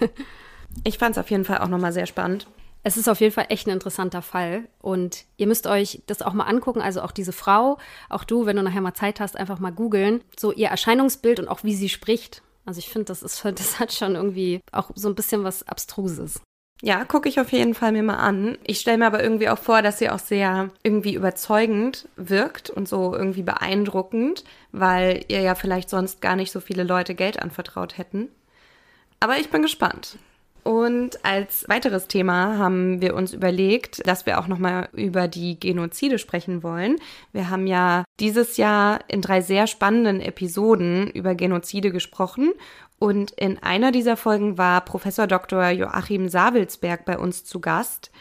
[0.84, 2.46] Ich fand es auf jeden Fall auch nochmal sehr spannend.
[2.84, 6.32] Es ist auf jeden Fall echt ein interessanter Fall und ihr müsst euch das auch
[6.32, 6.80] mal angucken.
[6.80, 10.22] Also auch diese Frau, auch du, wenn du nachher mal Zeit hast, einfach mal googeln.
[10.38, 12.42] So ihr Erscheinungsbild und auch wie sie spricht.
[12.64, 16.40] Also ich finde, das das hat schon irgendwie auch so ein bisschen was Abstruses.
[16.84, 18.58] Ja, gucke ich auf jeden Fall mir mal an.
[18.64, 22.88] Ich stelle mir aber irgendwie auch vor, dass sie auch sehr irgendwie überzeugend wirkt und
[22.88, 24.42] so irgendwie beeindruckend,
[24.72, 28.28] weil ihr ja vielleicht sonst gar nicht so viele Leute Geld anvertraut hätten.
[29.20, 30.18] Aber ich bin gespannt.
[30.64, 36.18] Und als weiteres Thema haben wir uns überlegt, dass wir auch nochmal über die Genozide
[36.18, 36.96] sprechen wollen.
[37.32, 42.52] Wir haben ja dieses Jahr in drei sehr spannenden Episoden über Genozide gesprochen.
[43.00, 45.70] Und in einer dieser Folgen war Professor Dr.
[45.70, 48.12] Joachim Savelsberg bei uns zu Gast,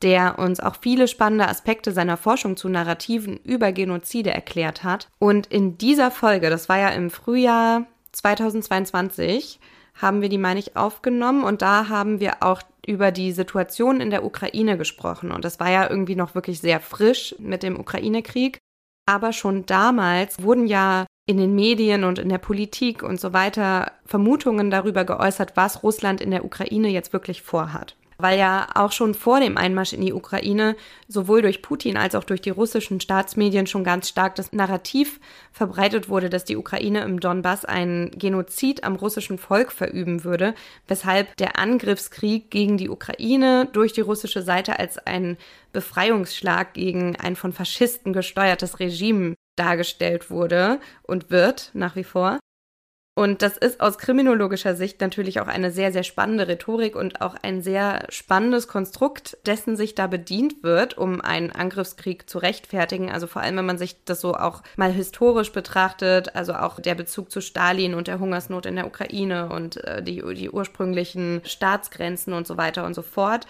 [0.00, 5.08] der uns auch viele spannende Aspekte seiner Forschung zu Narrativen über Genozide erklärt hat.
[5.18, 9.60] Und in dieser Folge, das war ja im Frühjahr 2022,
[10.00, 14.10] haben wir die, meine ich, aufgenommen und da haben wir auch über die Situation in
[14.10, 15.30] der Ukraine gesprochen.
[15.30, 18.58] Und das war ja irgendwie noch wirklich sehr frisch mit dem Ukraine-Krieg.
[19.06, 23.92] Aber schon damals wurden ja in den Medien und in der Politik und so weiter
[24.04, 29.14] Vermutungen darüber geäußert, was Russland in der Ukraine jetzt wirklich vorhat weil ja auch schon
[29.14, 30.76] vor dem Einmarsch in die Ukraine
[31.08, 35.20] sowohl durch Putin als auch durch die russischen Staatsmedien schon ganz stark das Narrativ
[35.52, 40.54] verbreitet wurde, dass die Ukraine im Donbass einen Genozid am russischen Volk verüben würde,
[40.88, 45.36] weshalb der Angriffskrieg gegen die Ukraine durch die russische Seite als ein
[45.72, 52.38] Befreiungsschlag gegen ein von Faschisten gesteuertes Regime dargestellt wurde und wird nach wie vor.
[53.20, 57.34] Und das ist aus kriminologischer Sicht natürlich auch eine sehr, sehr spannende Rhetorik und auch
[57.42, 63.10] ein sehr spannendes Konstrukt, dessen sich da bedient wird, um einen Angriffskrieg zu rechtfertigen.
[63.10, 66.94] Also vor allem, wenn man sich das so auch mal historisch betrachtet, also auch der
[66.94, 72.32] Bezug zu Stalin und der Hungersnot in der Ukraine und äh, die, die ursprünglichen Staatsgrenzen
[72.32, 73.46] und so weiter und so fort.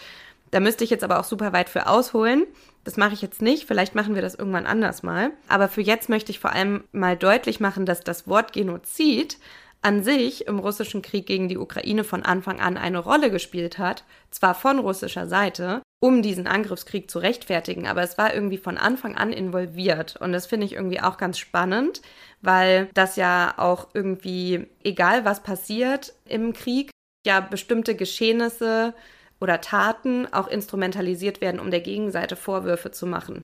[0.51, 2.45] Da müsste ich jetzt aber auch super weit für ausholen.
[2.83, 5.31] Das mache ich jetzt nicht, vielleicht machen wir das irgendwann anders mal.
[5.47, 9.39] Aber für jetzt möchte ich vor allem mal deutlich machen, dass das Wort Genozid
[9.83, 14.05] an sich im russischen Krieg gegen die Ukraine von Anfang an eine Rolle gespielt hat,
[14.31, 19.17] zwar von russischer Seite, um diesen Angriffskrieg zu rechtfertigen, aber es war irgendwie von Anfang
[19.17, 22.03] an involviert und das finde ich irgendwie auch ganz spannend,
[22.43, 26.91] weil das ja auch irgendwie, egal was passiert im Krieg,
[27.27, 28.95] ja bestimmte Geschehnisse
[29.41, 33.43] oder Taten auch instrumentalisiert werden, um der Gegenseite Vorwürfe zu machen.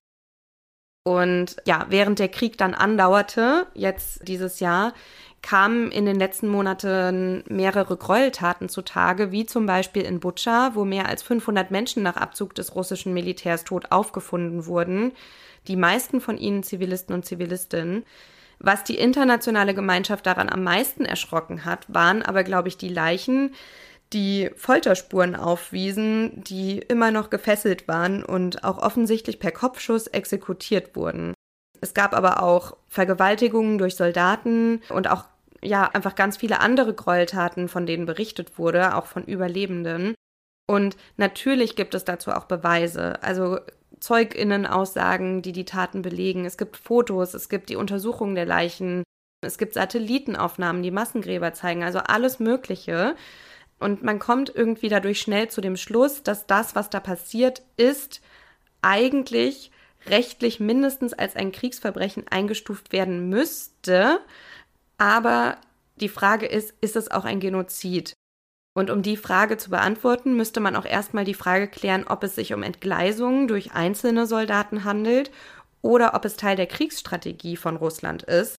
[1.07, 4.93] Und ja, während der Krieg dann andauerte, jetzt dieses Jahr,
[5.47, 11.09] kamen in den letzten Monaten mehrere Gräueltaten zutage, wie zum Beispiel in Butscha, wo mehr
[11.09, 15.13] als 500 Menschen nach Abzug des russischen Militärs tot aufgefunden wurden,
[15.69, 18.05] die meisten von ihnen Zivilisten und Zivilistinnen.
[18.59, 23.55] Was die internationale Gemeinschaft daran am meisten erschrocken hat, waren aber, glaube ich, die Leichen,
[24.13, 31.35] die Folterspuren aufwiesen, die immer noch gefesselt waren und auch offensichtlich per Kopfschuss exekutiert wurden.
[31.81, 35.25] Es gab aber auch Vergewaltigungen durch Soldaten und auch
[35.63, 40.15] ja einfach ganz viele andere Gräueltaten, von denen berichtet wurde, auch von Überlebenden.
[40.69, 43.59] Und natürlich gibt es dazu auch Beweise, also
[44.01, 46.45] Zeuginnen-Aussagen, die die Taten belegen.
[46.45, 49.05] Es gibt Fotos, es gibt die Untersuchung der Leichen,
[49.43, 53.15] es gibt Satellitenaufnahmen, die Massengräber zeigen, also alles Mögliche.
[53.79, 58.21] Und man kommt irgendwie dadurch schnell zu dem Schluss, dass das, was da passiert ist,
[58.83, 59.71] eigentlich
[60.07, 64.21] rechtlich mindestens als ein Kriegsverbrechen eingestuft werden müsste.
[64.99, 65.59] Aber
[65.97, 68.15] die Frage ist, ist es auch ein Genozid?
[68.77, 72.35] Und um die Frage zu beantworten, müsste man auch erstmal die Frage klären, ob es
[72.35, 75.31] sich um Entgleisungen durch einzelne Soldaten handelt
[75.81, 78.57] oder ob es Teil der Kriegsstrategie von Russland ist.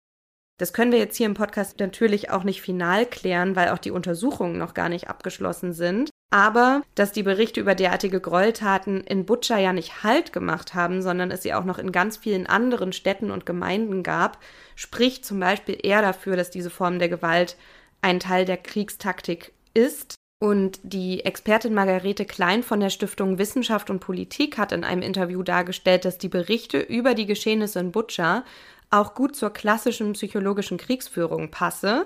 [0.59, 3.91] Das können wir jetzt hier im Podcast natürlich auch nicht final klären, weil auch die
[3.91, 6.09] Untersuchungen noch gar nicht abgeschlossen sind.
[6.29, 11.31] Aber dass die Berichte über derartige Gräueltaten in Butscha ja nicht Halt gemacht haben, sondern
[11.31, 14.39] es sie auch noch in ganz vielen anderen Städten und Gemeinden gab,
[14.75, 17.55] spricht zum Beispiel eher dafür, dass diese Form der Gewalt
[18.01, 20.15] ein Teil der Kriegstaktik ist.
[20.39, 25.41] Und die Expertin Margarete Klein von der Stiftung Wissenschaft und Politik hat in einem Interview
[25.41, 28.43] dargestellt, dass die Berichte über die Geschehnisse in Butscha
[28.89, 32.05] auch gut zur klassischen psychologischen Kriegsführung passe,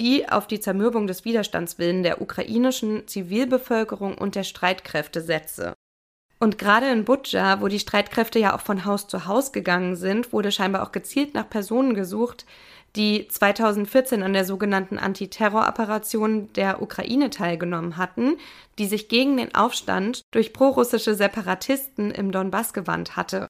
[0.00, 5.74] die auf die Zermürbung des Widerstandswillen der ukrainischen Zivilbevölkerung und der Streitkräfte setze.
[6.38, 10.32] Und gerade in Butscha, wo die Streitkräfte ja auch von Haus zu Haus gegangen sind,
[10.32, 12.46] wurde scheinbar auch gezielt nach Personen gesucht,
[12.96, 18.38] die 2014 an der sogenannten Antiterror-Operation der Ukraine teilgenommen hatten,
[18.78, 23.46] die sich gegen den Aufstand durch prorussische Separatisten im Donbass gewandt hatte.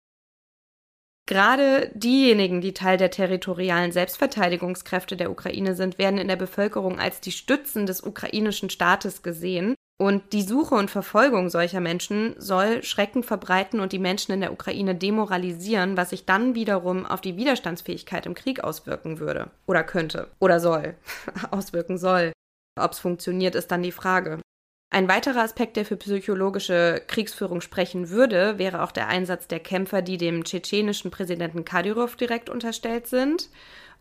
[1.30, 7.20] Gerade diejenigen, die Teil der territorialen Selbstverteidigungskräfte der Ukraine sind, werden in der Bevölkerung als
[7.20, 9.76] die Stützen des ukrainischen Staates gesehen.
[9.96, 14.52] Und die Suche und Verfolgung solcher Menschen soll Schrecken verbreiten und die Menschen in der
[14.52, 19.52] Ukraine demoralisieren, was sich dann wiederum auf die Widerstandsfähigkeit im Krieg auswirken würde.
[19.68, 20.26] Oder könnte.
[20.40, 20.96] Oder soll.
[21.52, 22.32] auswirken soll.
[22.76, 24.40] Ob es funktioniert, ist dann die Frage.
[24.92, 30.02] Ein weiterer Aspekt, der für psychologische Kriegsführung sprechen würde, wäre auch der Einsatz der Kämpfer,
[30.02, 33.50] die dem tschetschenischen Präsidenten Kadyrov direkt unterstellt sind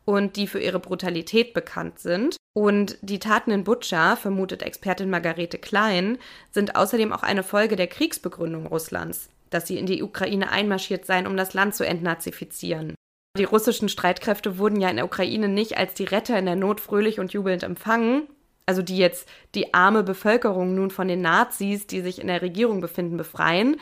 [0.06, 2.38] und die für ihre Brutalität bekannt sind.
[2.54, 6.18] Und die Taten in Butscha, vermutet Expertin Margarete Klein,
[6.52, 11.28] sind außerdem auch eine Folge der Kriegsbegründung Russlands, dass sie in die Ukraine einmarschiert seien,
[11.28, 12.96] um das Land zu entnazifizieren.
[13.38, 16.82] Die russischen Streitkräfte wurden ja in der Ukraine nicht als die Retter in der Not
[16.82, 18.28] fröhlich und jubelnd empfangen,
[18.70, 22.82] also die jetzt die arme Bevölkerung nun von den Nazis, die sich in der Regierung
[22.82, 23.78] befinden, befreien,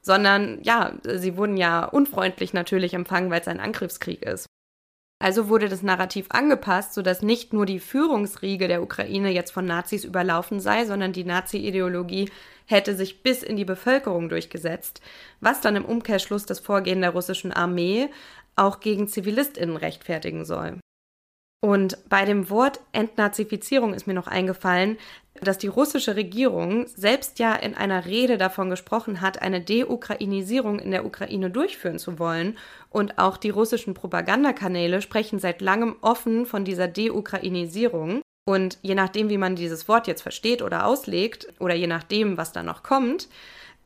[0.00, 4.46] sondern ja, sie wurden ja unfreundlich natürlich empfangen, weil es ein Angriffskrieg ist.
[5.20, 10.04] Also wurde das Narrativ angepasst, sodass nicht nur die Führungsriege der Ukraine jetzt von Nazis
[10.04, 12.30] überlaufen sei, sondern die Nazi-Ideologie
[12.66, 15.00] hätte sich bis in die Bevölkerung durchgesetzt,
[15.40, 18.08] was dann im Umkehrschluss das Vorgehen der russischen Armee
[18.54, 20.78] auch gegen Zivilistinnen rechtfertigen soll.
[21.60, 24.96] Und bei dem Wort Entnazifizierung ist mir noch eingefallen,
[25.40, 30.90] dass die russische Regierung selbst ja in einer Rede davon gesprochen hat, eine Deukrainisierung in
[30.90, 32.56] der Ukraine durchführen zu wollen.
[32.90, 38.22] Und auch die russischen Propagandakanäle sprechen seit langem offen von dieser Deukrainisierung.
[38.46, 42.52] Und je nachdem, wie man dieses Wort jetzt versteht oder auslegt, oder je nachdem, was
[42.52, 43.28] da noch kommt,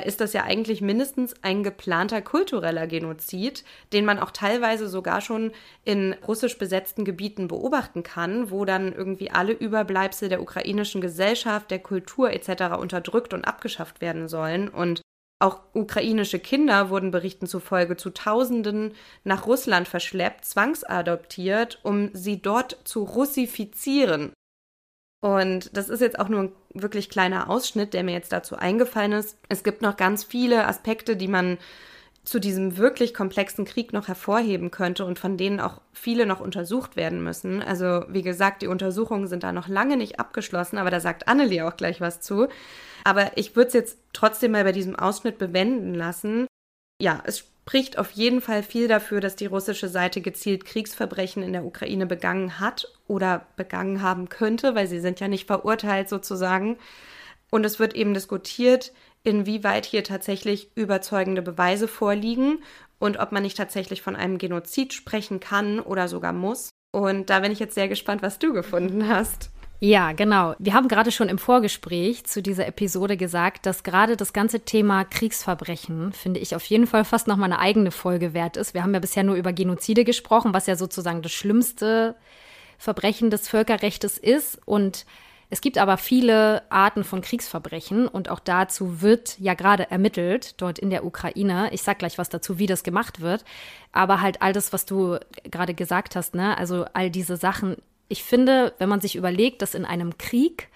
[0.07, 5.53] ist das ja eigentlich mindestens ein geplanter kultureller Genozid, den man auch teilweise sogar schon
[5.85, 11.81] in russisch besetzten Gebieten beobachten kann, wo dann irgendwie alle Überbleibsel der ukrainischen Gesellschaft, der
[11.81, 12.77] Kultur etc.
[12.79, 14.69] unterdrückt und abgeschafft werden sollen.
[14.69, 15.03] Und
[15.43, 22.79] auch ukrainische Kinder wurden Berichten zufolge zu Tausenden nach Russland verschleppt, zwangsadoptiert, um sie dort
[22.85, 24.33] zu russifizieren.
[25.21, 29.13] Und das ist jetzt auch nur ein wirklich kleiner Ausschnitt, der mir jetzt dazu eingefallen
[29.13, 29.39] ist.
[29.49, 31.59] Es gibt noch ganz viele Aspekte, die man
[32.25, 36.95] zu diesem wirklich komplexen Krieg noch hervorheben könnte und von denen auch viele noch untersucht
[36.95, 37.63] werden müssen.
[37.63, 41.67] Also wie gesagt, die Untersuchungen sind da noch lange nicht abgeschlossen, aber da sagt Annelie
[41.67, 42.47] auch gleich was zu.
[43.05, 46.47] Aber ich würde es jetzt trotzdem mal bei diesem Ausschnitt bewenden lassen.
[47.01, 51.53] Ja, es spricht auf jeden Fall viel dafür, dass die russische Seite gezielt Kriegsverbrechen in
[51.53, 56.77] der Ukraine begangen hat oder begangen haben könnte, weil sie sind ja nicht verurteilt sozusagen.
[57.51, 62.64] Und es wird eben diskutiert, inwieweit hier tatsächlich überzeugende Beweise vorliegen
[62.98, 66.70] und ob man nicht tatsächlich von einem Genozid sprechen kann oder sogar muss.
[66.90, 69.52] Und da bin ich jetzt sehr gespannt, was du gefunden hast.
[69.85, 70.55] Ja, genau.
[70.61, 75.05] Wir haben gerade schon im Vorgespräch zu dieser Episode gesagt, dass gerade das ganze Thema
[75.05, 78.75] Kriegsverbrechen, finde ich, auf jeden Fall fast nochmal eine eigene Folge wert ist.
[78.75, 82.14] Wir haben ja bisher nur über Genozide gesprochen, was ja sozusagen das schlimmste
[82.79, 84.61] Verbrechen des Völkerrechts ist.
[84.66, 85.05] Und
[85.51, 90.79] es gibt aber viele Arten von Kriegsverbrechen und auch dazu wird ja gerade ermittelt dort
[90.79, 91.71] in der Ukraine.
[91.73, 93.45] Ich sag gleich was dazu, wie das gemacht wird.
[93.90, 96.57] Aber halt all das, was du gerade gesagt hast, ne?
[96.57, 97.79] Also all diese Sachen
[98.12, 100.68] ich finde, wenn man sich überlegt, dass in einem Krieg,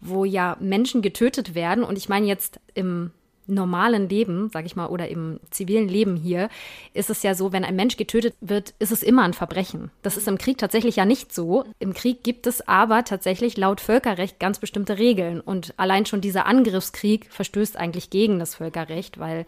[0.00, 3.12] wo ja Menschen getötet werden, und ich meine jetzt im
[3.50, 6.48] normalen Leben, sage ich mal, oder im zivilen Leben hier,
[6.94, 9.90] ist es ja so, wenn ein Mensch getötet wird, ist es immer ein Verbrechen.
[10.02, 11.64] Das ist im Krieg tatsächlich ja nicht so.
[11.78, 15.40] Im Krieg gibt es aber tatsächlich laut Völkerrecht ganz bestimmte Regeln.
[15.40, 19.46] Und allein schon dieser Angriffskrieg verstößt eigentlich gegen das Völkerrecht, weil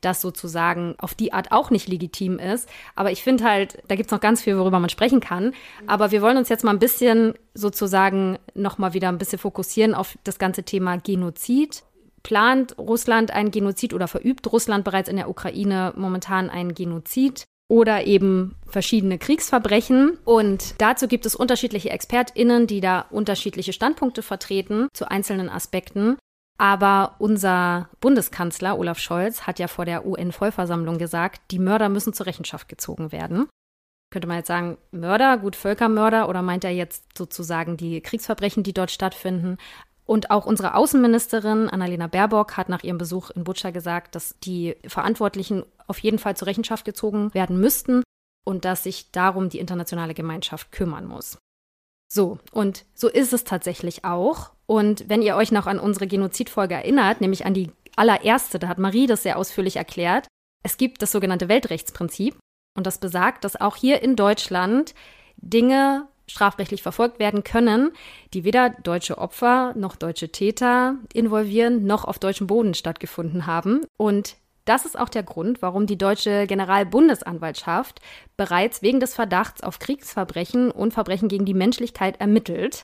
[0.00, 2.68] das sozusagen auf die Art auch nicht legitim ist.
[2.94, 5.52] Aber ich finde halt, da gibt es noch ganz viel, worüber man sprechen kann.
[5.86, 10.18] Aber wir wollen uns jetzt mal ein bisschen sozusagen nochmal wieder ein bisschen fokussieren auf
[10.24, 11.84] das ganze Thema Genozid
[12.24, 18.06] plant Russland einen Genozid oder verübt Russland bereits in der Ukraine momentan einen Genozid oder
[18.06, 20.18] eben verschiedene Kriegsverbrechen.
[20.24, 26.16] Und dazu gibt es unterschiedliche ExpertInnen, die da unterschiedliche Standpunkte vertreten zu einzelnen Aspekten.
[26.56, 32.26] Aber unser Bundeskanzler Olaf Scholz hat ja vor der UN-Vollversammlung gesagt, die Mörder müssen zur
[32.26, 33.48] Rechenschaft gezogen werden.
[34.10, 38.72] Könnte man jetzt sagen, Mörder, gut Völkermörder, oder meint er jetzt sozusagen die Kriegsverbrechen, die
[38.72, 39.58] dort stattfinden?
[40.06, 44.76] Und auch unsere Außenministerin Annalena Baerbock hat nach ihrem Besuch in Butscha gesagt, dass die
[44.86, 48.02] Verantwortlichen auf jeden Fall zur Rechenschaft gezogen werden müssten
[48.44, 51.38] und dass sich darum die internationale Gemeinschaft kümmern muss.
[52.12, 54.50] So, und so ist es tatsächlich auch.
[54.66, 58.78] Und wenn ihr euch noch an unsere Genozidfolge erinnert, nämlich an die allererste, da hat
[58.78, 60.26] Marie das sehr ausführlich erklärt,
[60.62, 62.36] es gibt das sogenannte Weltrechtsprinzip
[62.76, 64.94] und das besagt, dass auch hier in Deutschland
[65.36, 67.90] Dinge strafrechtlich verfolgt werden können,
[68.32, 73.82] die weder deutsche Opfer noch deutsche Täter involvieren, noch auf deutschem Boden stattgefunden haben.
[73.96, 78.00] Und Das ist auch der Grund, warum die deutsche Generalbundesanwaltschaft
[78.36, 82.82] bereits wegen des Verdachts auf Kriegsverbrechen und Verbrechen gegen die Menschlichkeit ermittelt,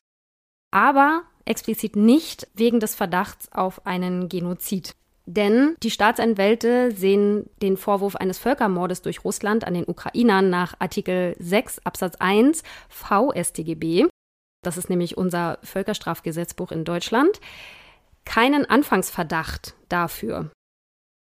[0.70, 4.95] aber explizit nicht wegen des Verdachts auf einen Genozid.
[5.33, 11.37] Denn die Staatsanwälte sehen den Vorwurf eines Völkermordes durch Russland an den Ukrainern nach Artikel
[11.39, 14.09] 6 Absatz 1 VStGB,
[14.64, 17.41] das ist nämlich unser Völkerstrafgesetzbuch in Deutschland,
[18.24, 20.51] keinen Anfangsverdacht dafür.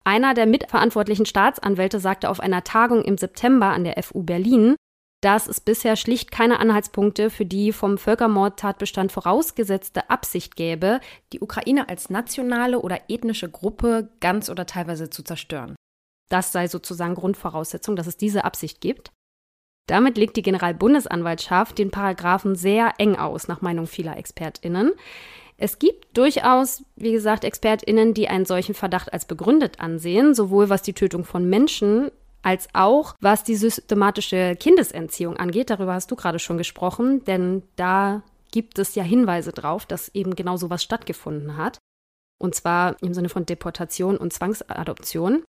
[0.03, 4.76] Einer der mitverantwortlichen Staatsanwälte sagte auf einer Tagung im September an der FU Berlin,
[5.22, 10.99] dass es bisher schlicht keine Anhaltspunkte für die vom Völkermordtatbestand vorausgesetzte Absicht gäbe,
[11.34, 15.76] die Ukraine als nationale oder ethnische Gruppe ganz oder teilweise zu zerstören.
[16.30, 19.11] Das sei sozusagen Grundvoraussetzung, dass es diese Absicht gibt.
[19.88, 24.93] Damit legt die Generalbundesanwaltschaft den Paragraphen sehr eng aus, nach Meinung vieler ExpertInnen.
[25.57, 30.82] Es gibt durchaus, wie gesagt, ExpertInnen, die einen solchen Verdacht als begründet ansehen, sowohl was
[30.82, 32.11] die Tötung von Menschen
[32.46, 35.72] als auch was die systematische Kindesentziehung angeht.
[35.72, 38.22] Darüber hast du gerade schon gesprochen, denn da
[38.52, 41.80] gibt es ja Hinweise drauf, dass eben genau sowas stattgefunden hat.
[42.39, 45.43] Und zwar im Sinne von Deportation und Zwangsadoption.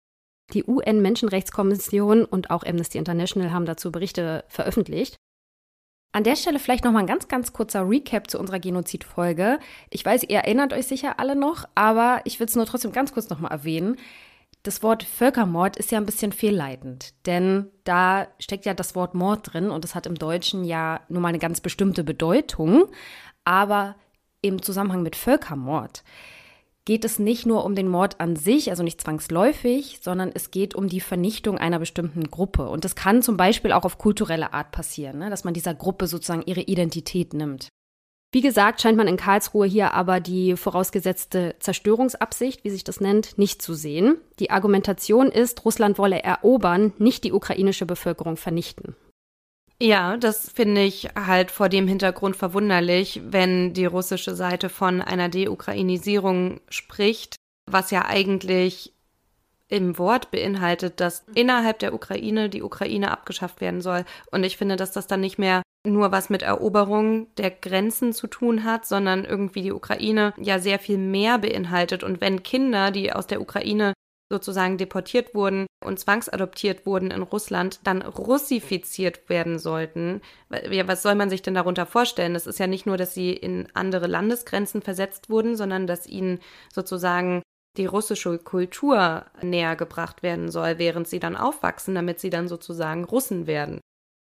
[0.54, 5.18] Die UN-Menschenrechtskommission und auch Amnesty International haben dazu Berichte veröffentlicht.
[6.14, 9.60] An der Stelle vielleicht nochmal ein ganz, ganz kurzer Recap zu unserer Genozid-Folge.
[9.90, 13.12] Ich weiß, ihr erinnert euch sicher alle noch, aber ich will es nur trotzdem ganz
[13.12, 13.98] kurz nochmal erwähnen.
[14.66, 19.54] Das Wort Völkermord ist ja ein bisschen fehlleitend, denn da steckt ja das Wort Mord
[19.54, 22.88] drin und es hat im Deutschen ja nun mal eine ganz bestimmte Bedeutung,
[23.44, 23.96] aber
[24.42, 26.04] im Zusammenhang mit Völkermord
[26.84, 30.74] geht es nicht nur um den Mord an sich, also nicht zwangsläufig, sondern es geht
[30.74, 32.68] um die Vernichtung einer bestimmten Gruppe.
[32.68, 35.30] Und das kann zum Beispiel auch auf kulturelle Art passieren, ne?
[35.30, 37.70] dass man dieser Gruppe sozusagen ihre Identität nimmt.
[38.36, 43.38] Wie gesagt, scheint man in Karlsruhe hier aber die vorausgesetzte Zerstörungsabsicht, wie sich das nennt,
[43.38, 44.18] nicht zu sehen.
[44.40, 48.98] Die Argumentation ist, Russland wolle erobern, nicht die ukrainische Bevölkerung vernichten.
[49.82, 55.30] Ja, das finde ich halt vor dem Hintergrund verwunderlich, wenn die russische Seite von einer
[55.30, 57.38] Deukrainisierung spricht,
[57.72, 58.92] was ja eigentlich
[59.70, 64.04] im Wort beinhaltet, dass innerhalb der Ukraine die Ukraine abgeschafft werden soll.
[64.30, 68.28] Und ich finde, dass das dann nicht mehr nur was mit Eroberung der Grenzen zu
[68.28, 72.04] tun hat, sondern irgendwie die Ukraine ja sehr viel mehr beinhaltet.
[72.04, 73.94] Und wenn Kinder, die aus der Ukraine
[74.32, 80.22] sozusagen deportiert wurden und zwangsadoptiert wurden in Russland, dann russifiziert werden sollten.
[80.50, 82.34] Was soll man sich denn darunter vorstellen?
[82.34, 86.40] Das ist ja nicht nur, dass sie in andere Landesgrenzen versetzt wurden, sondern dass ihnen
[86.74, 87.44] sozusagen
[87.78, 93.04] die russische Kultur näher gebracht werden soll, während sie dann aufwachsen, damit sie dann sozusagen
[93.04, 93.80] Russen werden.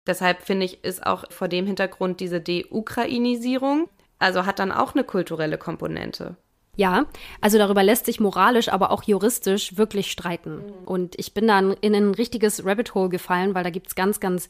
[0.08, 3.90] Deshalb finde ich, ist auch vor dem Hintergrund diese Deukrainisierung,
[4.20, 6.38] also hat dann auch eine kulturelle Komponente.
[6.78, 7.08] Ja,
[7.42, 10.62] also darüber lässt sich moralisch, aber auch juristisch wirklich streiten.
[10.86, 14.20] Und ich bin dann in ein richtiges Rabbit Hole gefallen, weil da gibt es ganz,
[14.20, 14.48] ganz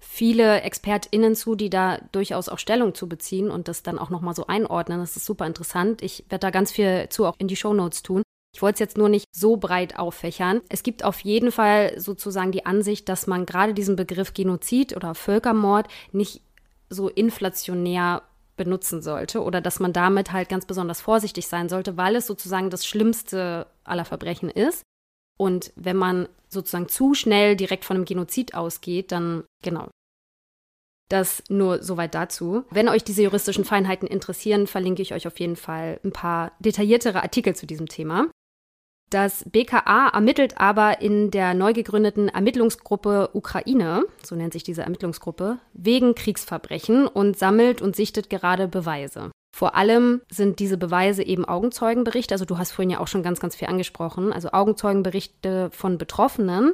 [0.00, 4.34] viele ExpertInnen zu, die da durchaus auch Stellung zu beziehen und das dann auch nochmal
[4.34, 4.98] so einordnen.
[4.98, 6.02] Das ist super interessant.
[6.02, 8.24] Ich werde da ganz viel zu auch in die Show Notes tun.
[8.58, 10.62] Ich wollte es jetzt nur nicht so breit auffächern.
[10.68, 15.14] Es gibt auf jeden Fall sozusagen die Ansicht, dass man gerade diesen Begriff Genozid oder
[15.14, 16.42] Völkermord nicht
[16.90, 18.24] so inflationär
[18.56, 22.68] benutzen sollte oder dass man damit halt ganz besonders vorsichtig sein sollte, weil es sozusagen
[22.68, 24.82] das schlimmste aller Verbrechen ist.
[25.36, 29.88] Und wenn man sozusagen zu schnell direkt von einem Genozid ausgeht, dann genau.
[31.08, 32.64] Das nur soweit dazu.
[32.70, 37.22] Wenn euch diese juristischen Feinheiten interessieren, verlinke ich euch auf jeden Fall ein paar detailliertere
[37.22, 38.26] Artikel zu diesem Thema.
[39.10, 45.58] Das BKA ermittelt aber in der neu gegründeten Ermittlungsgruppe Ukraine, so nennt sich diese Ermittlungsgruppe,
[45.72, 49.30] wegen Kriegsverbrechen und sammelt und sichtet gerade Beweise.
[49.56, 53.40] Vor allem sind diese Beweise eben Augenzeugenberichte, also du hast vorhin ja auch schon ganz,
[53.40, 56.72] ganz viel angesprochen, also Augenzeugenberichte von Betroffenen.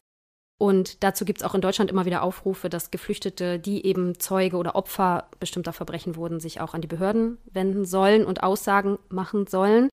[0.59, 4.57] Und dazu gibt es auch in Deutschland immer wieder Aufrufe, dass Geflüchtete, die eben Zeuge
[4.57, 9.47] oder Opfer bestimmter Verbrechen wurden, sich auch an die Behörden wenden sollen und Aussagen machen
[9.47, 9.89] sollen.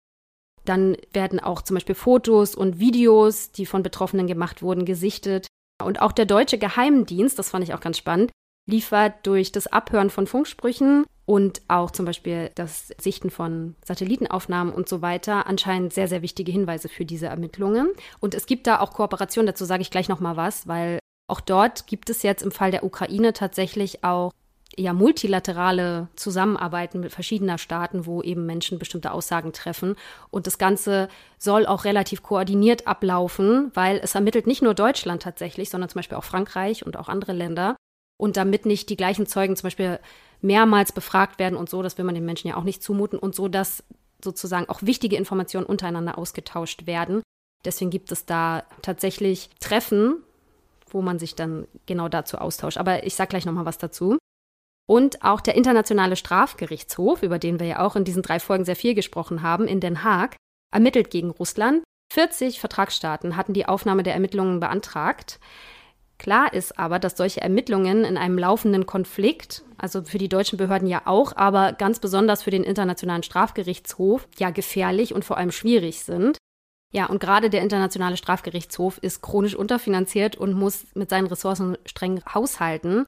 [0.66, 5.48] Dann werden auch zum Beispiel Fotos und Videos, die von Betroffenen gemacht wurden, gesichtet.
[5.84, 8.32] Und auch der deutsche Geheimdienst, das fand ich auch ganz spannend,
[8.70, 14.88] liefert durch das Abhören von Funksprüchen und auch zum Beispiel das Sichten von Satellitenaufnahmen und
[14.88, 17.90] so weiter anscheinend sehr, sehr wichtige Hinweise für diese Ermittlungen.
[18.20, 21.88] Und es gibt da auch Kooperationen, dazu sage ich gleich nochmal was, weil auch dort
[21.88, 24.32] gibt es jetzt im Fall der Ukraine tatsächlich auch
[24.78, 29.96] ja multilaterale Zusammenarbeiten mit verschiedener Staaten, wo eben Menschen bestimmte Aussagen treffen.
[30.30, 35.70] Und das Ganze soll auch relativ koordiniert ablaufen, weil es ermittelt nicht nur Deutschland tatsächlich,
[35.70, 37.76] sondern zum Beispiel auch Frankreich und auch andere Länder.
[38.18, 40.00] Und damit nicht die gleichen Zeugen zum Beispiel
[40.42, 43.36] mehrmals befragt werden und so, das will man den Menschen ja auch nicht zumuten und
[43.36, 43.84] so, dass
[44.24, 47.24] sozusagen auch wichtige Informationen untereinander ausgetauscht werden,
[47.66, 50.24] Deswegen gibt es da tatsächlich Treffen,
[50.90, 52.78] wo man sich dann genau dazu austauscht.
[52.78, 54.18] Aber ich sage gleich nochmal was dazu.
[54.92, 58.76] Und auch der Internationale Strafgerichtshof, über den wir ja auch in diesen drei Folgen sehr
[58.76, 60.36] viel gesprochen haben, in Den Haag,
[60.70, 61.82] ermittelt gegen Russland.
[62.12, 65.40] 40 Vertragsstaaten hatten die Aufnahme der Ermittlungen beantragt.
[66.18, 70.90] Klar ist aber, dass solche Ermittlungen in einem laufenden Konflikt, also für die deutschen Behörden
[70.90, 76.04] ja auch, aber ganz besonders für den Internationalen Strafgerichtshof, ja gefährlich und vor allem schwierig
[76.04, 76.38] sind.
[76.92, 82.22] Ja, und gerade der Internationale Strafgerichtshof ist chronisch unterfinanziert und muss mit seinen Ressourcen streng
[82.26, 83.06] haushalten.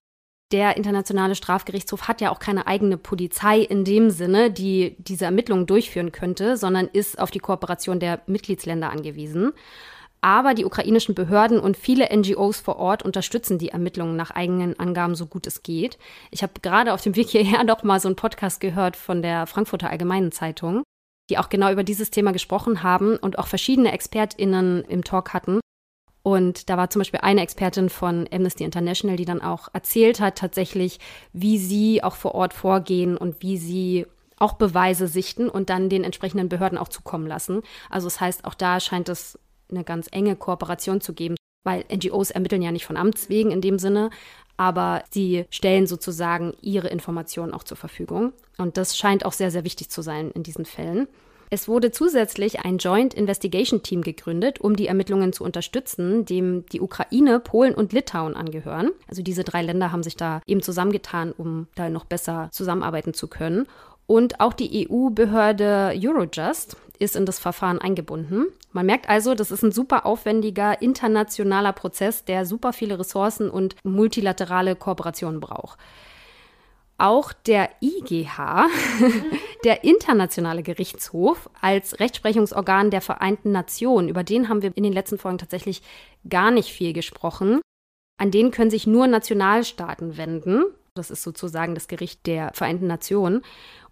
[0.54, 5.66] Der Internationale Strafgerichtshof hat ja auch keine eigene Polizei in dem Sinne, die diese Ermittlungen
[5.66, 9.54] durchführen könnte, sondern ist auf die Kooperation der Mitgliedsländer angewiesen.
[10.22, 15.16] Aber die ukrainischen Behörden und viele NGOs vor Ort unterstützen die Ermittlungen nach eigenen Angaben
[15.16, 15.98] so gut es geht.
[16.30, 19.48] Ich habe gerade auf dem Weg hierher noch mal so einen Podcast gehört von der
[19.48, 20.84] Frankfurter Allgemeinen Zeitung,
[21.32, 25.62] die auch genau über dieses Thema gesprochen haben und auch verschiedene ExpertInnen im Talk hatten.
[26.24, 30.38] Und da war zum Beispiel eine Expertin von Amnesty International, die dann auch erzählt hat,
[30.38, 31.00] tatsächlich,
[31.34, 34.06] wie sie auch vor Ort vorgehen und wie sie
[34.40, 37.62] auch Beweise sichten und dann den entsprechenden Behörden auch zukommen lassen.
[37.90, 39.38] Also das heißt, auch da scheint es
[39.70, 43.62] eine ganz enge Kooperation zu geben, weil NGOs ermitteln ja nicht von Amts wegen in
[43.62, 44.10] dem Sinne,
[44.56, 48.34] aber sie stellen sozusagen ihre Informationen auch zur Verfügung.
[48.58, 51.08] Und das scheint auch sehr, sehr wichtig zu sein in diesen Fällen.
[51.54, 56.82] Es wurde zusätzlich ein Joint Investigation Team gegründet, um die Ermittlungen zu unterstützen, dem die
[56.82, 58.90] Ukraine, Polen und Litauen angehören.
[59.08, 63.28] Also diese drei Länder haben sich da eben zusammengetan, um da noch besser zusammenarbeiten zu
[63.28, 63.68] können.
[64.08, 68.48] Und auch die EU-Behörde Eurojust ist in das Verfahren eingebunden.
[68.72, 73.76] Man merkt also, das ist ein super aufwendiger internationaler Prozess, der super viele Ressourcen und
[73.84, 75.78] multilaterale Kooperationen braucht.
[76.98, 78.68] Auch der IGH,
[79.64, 85.18] der Internationale Gerichtshof, als Rechtsprechungsorgan der Vereinten Nationen, über den haben wir in den letzten
[85.18, 85.82] Folgen tatsächlich
[86.30, 87.62] gar nicht viel gesprochen.
[88.18, 90.64] An den können sich nur Nationalstaaten wenden.
[90.94, 93.42] Das ist sozusagen das Gericht der Vereinten Nationen.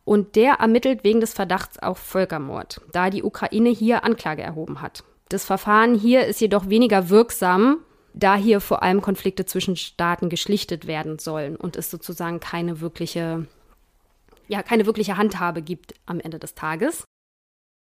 [0.04, 5.04] Und der ermittelt wegen des Verdachts auf Völkermord, da die Ukraine hier Anklage erhoben hat.
[5.30, 7.80] Das Verfahren hier ist jedoch weniger wirksam,
[8.14, 13.48] da hier vor allem Konflikte zwischen Staaten geschlichtet werden sollen und es sozusagen keine wirkliche,
[14.48, 17.06] ja, keine wirkliche Handhabe gibt am Ende des Tages.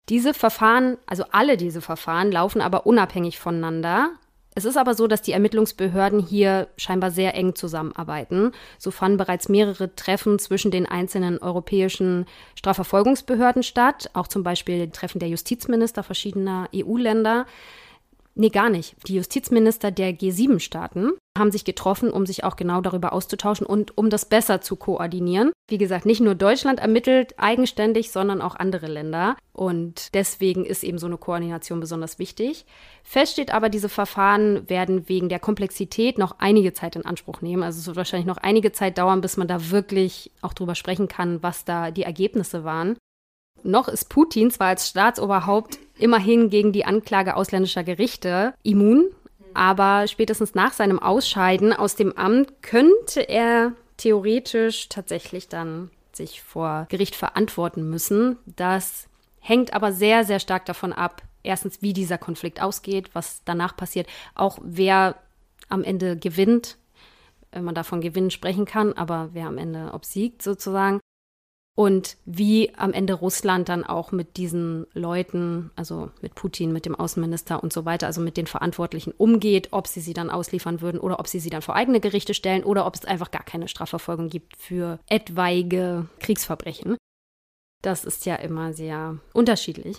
[0.08, 4.10] Diese Verfahren, also alle diese Verfahren, laufen aber unabhängig voneinander.
[4.56, 8.52] Es ist aber so, dass die Ermittlungsbehörden hier scheinbar sehr eng zusammenarbeiten.
[8.78, 15.18] So fanden bereits mehrere Treffen zwischen den einzelnen europäischen Strafverfolgungsbehörden statt, auch zum Beispiel Treffen
[15.18, 17.46] der Justizminister verschiedener EU-Länder.
[18.36, 18.96] Nee, gar nicht.
[19.06, 24.10] Die Justizminister der G7-Staaten haben sich getroffen, um sich auch genau darüber auszutauschen und um
[24.10, 25.52] das besser zu koordinieren.
[25.68, 29.36] Wie gesagt, nicht nur Deutschland ermittelt eigenständig, sondern auch andere Länder.
[29.52, 32.66] Und deswegen ist eben so eine Koordination besonders wichtig.
[33.04, 37.62] Fest steht aber, diese Verfahren werden wegen der Komplexität noch einige Zeit in Anspruch nehmen.
[37.62, 41.06] Also es wird wahrscheinlich noch einige Zeit dauern, bis man da wirklich auch drüber sprechen
[41.06, 42.96] kann, was da die Ergebnisse waren.
[43.62, 49.06] Noch ist Putin zwar als Staatsoberhaupt immerhin gegen die Anklage ausländischer Gerichte immun,
[49.54, 56.86] aber spätestens nach seinem Ausscheiden aus dem Amt könnte er theoretisch tatsächlich dann sich vor
[56.90, 58.36] Gericht verantworten müssen.
[58.46, 59.08] Das
[59.40, 64.08] hängt aber sehr, sehr stark davon ab, erstens, wie dieser Konflikt ausgeht, was danach passiert,
[64.34, 65.16] auch wer
[65.68, 66.76] am Ende gewinnt,
[67.52, 71.00] wenn man davon Gewinnen sprechen kann, aber wer am Ende obsiegt sozusagen
[71.76, 76.94] und wie am Ende Russland dann auch mit diesen Leuten, also mit Putin, mit dem
[76.94, 81.00] Außenminister und so weiter, also mit den Verantwortlichen umgeht, ob sie sie dann ausliefern würden
[81.00, 83.66] oder ob sie sie dann vor eigene Gerichte stellen oder ob es einfach gar keine
[83.66, 86.96] Strafverfolgung gibt für etwaige Kriegsverbrechen.
[87.82, 89.98] Das ist ja immer sehr unterschiedlich.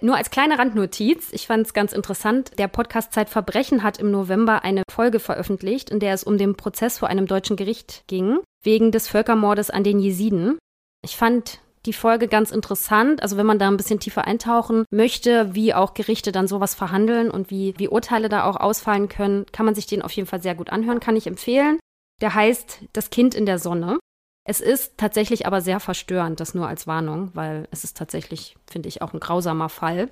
[0.00, 4.62] Nur als kleine Randnotiz, ich fand es ganz interessant, der Podcast Zeitverbrechen hat im November
[4.62, 8.92] eine Folge veröffentlicht, in der es um den Prozess vor einem deutschen Gericht ging, wegen
[8.92, 10.58] des Völkermordes an den Jesiden.
[11.02, 13.22] Ich fand die Folge ganz interessant.
[13.22, 17.30] Also wenn man da ein bisschen tiefer eintauchen möchte, wie auch Gerichte dann sowas verhandeln
[17.30, 20.42] und wie, wie Urteile da auch ausfallen können, kann man sich den auf jeden Fall
[20.42, 21.78] sehr gut anhören, kann ich empfehlen.
[22.20, 23.98] Der heißt Das Kind in der Sonne.
[24.44, 28.88] Es ist tatsächlich aber sehr verstörend, das nur als Warnung, weil es ist tatsächlich, finde
[28.88, 30.08] ich, auch ein grausamer Fall.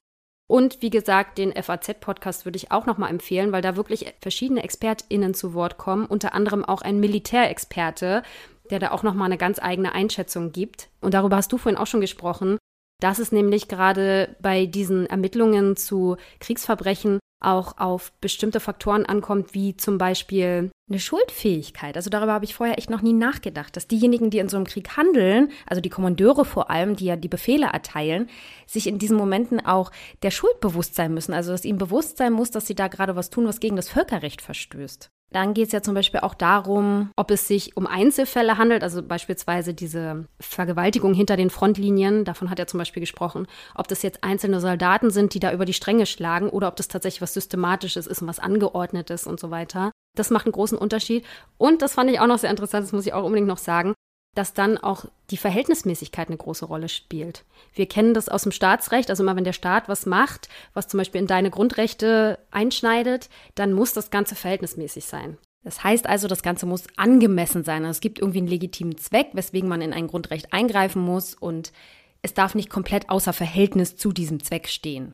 [0.49, 5.35] Und wie gesagt, den FAZ-Podcast würde ich auch nochmal empfehlen, weil da wirklich verschiedene ExpertInnen
[5.35, 8.23] zu Wort kommen, unter anderem auch ein Militärexperte,
[8.71, 10.89] der da auch nochmal eine ganz eigene Einschätzung gibt.
[11.01, 12.59] Und darüber hast du vorhin auch schon gesprochen,
[13.01, 19.77] dass es nämlich gerade bei diesen Ermittlungen zu Kriegsverbrechen auch auf bestimmte Faktoren ankommt, wie
[19.77, 21.97] zum Beispiel eine Schuldfähigkeit.
[21.97, 24.67] Also darüber habe ich vorher echt noch nie nachgedacht, dass diejenigen, die in so einem
[24.67, 28.31] Krieg handeln, also die Kommandeure vor allem, die ja die Befehle erteilen,
[28.67, 29.91] sich in diesen Momenten auch
[30.23, 31.35] der Schuld bewusst sein müssen.
[31.35, 33.91] Also dass ihnen bewusst sein muss, dass sie da gerade was tun, was gegen das
[33.91, 35.11] Völkerrecht verstößt.
[35.33, 39.03] Dann geht es ja zum Beispiel auch darum, ob es sich um Einzelfälle handelt, also
[39.03, 44.23] beispielsweise diese Vergewaltigung hinter den Frontlinien, davon hat er zum Beispiel gesprochen, ob das jetzt
[44.23, 48.07] einzelne Soldaten sind, die da über die Stränge schlagen oder ob das tatsächlich was Systematisches
[48.07, 49.91] ist und was Angeordnetes und so weiter.
[50.17, 51.27] Das macht einen großen Unterschied.
[51.59, 53.95] Und das fand ich auch noch sehr interessant, das muss ich auch unbedingt noch sagen,
[54.37, 57.45] dass dann auch die Verhältnismäßigkeit eine große Rolle spielt.
[57.75, 60.99] Wir kennen das aus dem Staatsrecht, also immer wenn der Staat was macht, was zum
[60.99, 65.39] Beispiel in deine Grundrechte einschneidet, dann muss das Ganze verhältnismäßig sein.
[65.65, 67.85] Das heißt also, das Ganze muss angemessen sein.
[67.85, 71.73] Also es gibt irgendwie einen legitimen Zweck, weswegen man in ein Grundrecht eingreifen muss und
[72.23, 75.13] es darf nicht komplett außer Verhältnis zu diesem Zweck stehen.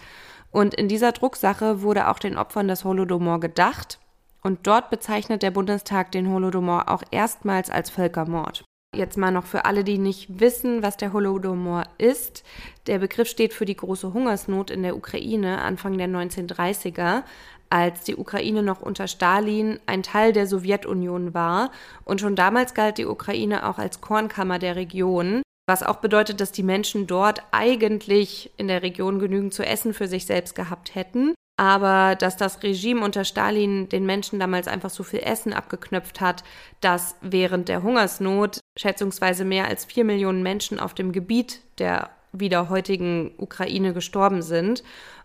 [0.51, 3.99] Und in dieser Drucksache wurde auch den Opfern des Holodomor gedacht.
[4.43, 8.65] Und dort bezeichnet der Bundestag den Holodomor auch erstmals als Völkermord.
[8.97, 12.43] Jetzt mal noch für alle, die nicht wissen, was der Holodomor ist.
[12.87, 17.23] Der Begriff steht für die große Hungersnot in der Ukraine Anfang der 1930er,
[17.69, 21.71] als die Ukraine noch unter Stalin ein Teil der Sowjetunion war.
[22.05, 26.51] Und schon damals galt die Ukraine auch als Kornkammer der Region, was auch bedeutet, dass
[26.51, 31.35] die Menschen dort eigentlich in der Region genügend zu essen für sich selbst gehabt hätten
[31.59, 36.45] aber dass das Regime unter Stalin den Menschen damals einfach so viel Essen abgeknöpft hat,
[36.81, 42.69] dass während der Hungersnot schätzungsweise mehr als vier Millionen Menschen auf dem Gebiet der wieder
[42.69, 44.83] heutigen Ukraine gestorben sind.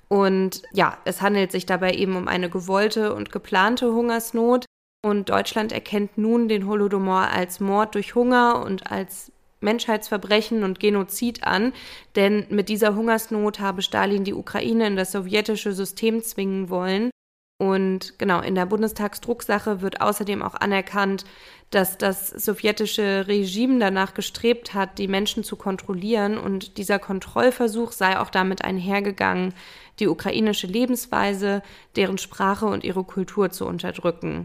[0.07, 4.65] Und ja, es handelt sich dabei eben um eine gewollte und geplante Hungersnot.
[5.05, 11.45] Und Deutschland erkennt nun den Holodomor als Mord durch Hunger und als Menschheitsverbrechen und Genozid
[11.45, 11.73] an,
[12.15, 17.09] denn mit dieser Hungersnot habe Stalin die Ukraine in das sowjetische System zwingen wollen.
[17.63, 21.23] Und genau, in der Bundestagsdrucksache wird außerdem auch anerkannt,
[21.69, 28.19] dass das sowjetische Regime danach gestrebt hat, die Menschen zu kontrollieren und dieser Kontrollversuch sei
[28.19, 29.53] auch damit einhergegangen,
[29.99, 31.61] die ukrainische Lebensweise,
[31.95, 34.43] deren Sprache und ihre Kultur zu unterdrücken.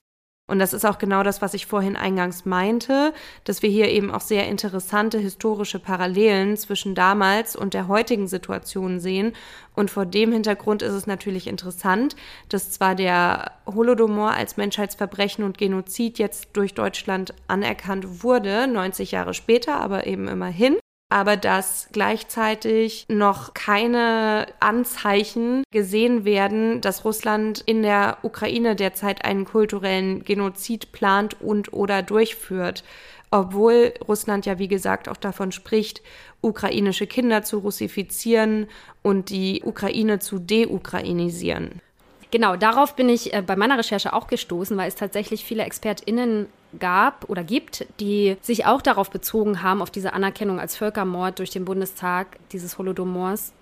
[0.48, 3.12] Und das ist auch genau das, was ich vorhin eingangs meinte,
[3.44, 8.98] dass wir hier eben auch sehr interessante historische Parallelen zwischen damals und der heutigen Situation
[8.98, 9.34] sehen.
[9.74, 12.16] Und vor dem Hintergrund ist es natürlich interessant,
[12.48, 19.34] dass zwar der Holodomor als Menschheitsverbrechen und Genozid jetzt durch Deutschland anerkannt wurde, 90 Jahre
[19.34, 20.78] später, aber eben immerhin
[21.08, 29.44] aber dass gleichzeitig noch keine Anzeichen gesehen werden, dass Russland in der Ukraine derzeit einen
[29.46, 32.84] kulturellen Genozid plant und oder durchführt.
[33.30, 36.02] Obwohl Russland ja, wie gesagt, auch davon spricht,
[36.40, 38.68] ukrainische Kinder zu russifizieren
[39.02, 41.82] und die Ukraine zu deukrainisieren.
[42.30, 46.46] Genau, darauf bin ich äh, bei meiner Recherche auch gestoßen, weil es tatsächlich viele ExpertInnen
[46.78, 51.50] gab oder gibt, die sich auch darauf bezogen haben, auf diese Anerkennung als Völkermord durch
[51.50, 53.52] den Bundestag dieses Holodomors.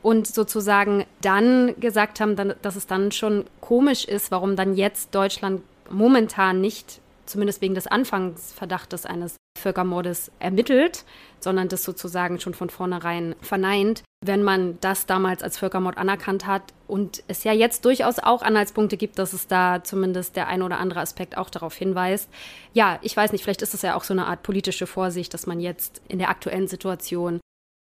[0.00, 5.62] Und sozusagen dann gesagt haben, dass es dann schon komisch ist, warum dann jetzt Deutschland
[5.90, 11.04] momentan nicht, zumindest wegen des Anfangsverdachtes eines Völkermordes ermittelt,
[11.40, 14.02] sondern das sozusagen schon von vornherein verneint.
[14.24, 18.96] Wenn man das damals als Völkermord anerkannt hat und es ja jetzt durchaus auch Anhaltspunkte
[18.96, 22.28] gibt, dass es da zumindest der ein oder andere Aspekt auch darauf hinweist.
[22.72, 25.46] Ja, ich weiß nicht, vielleicht ist es ja auch so eine Art politische Vorsicht, dass
[25.46, 27.40] man jetzt in der aktuellen Situation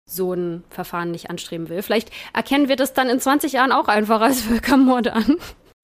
[0.08, 1.82] so ein Verfahren nicht anstreben will.
[1.82, 5.36] Vielleicht erkennen wir das dann in 20 Jahren auch einfach als Völkermord an.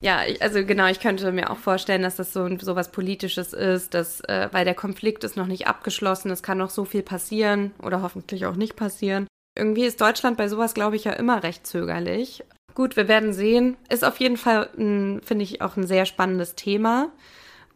[0.03, 3.93] Ja, also genau, ich könnte mir auch vorstellen, dass das so, so was Politisches ist,
[3.93, 7.71] dass, äh, weil der Konflikt ist noch nicht abgeschlossen, es kann noch so viel passieren
[7.81, 9.27] oder hoffentlich auch nicht passieren.
[9.57, 12.43] Irgendwie ist Deutschland bei sowas, glaube ich, ja immer recht zögerlich.
[12.75, 13.77] Gut, wir werden sehen.
[13.87, 17.09] Ist auf jeden Fall, finde ich, auch ein sehr spannendes Thema.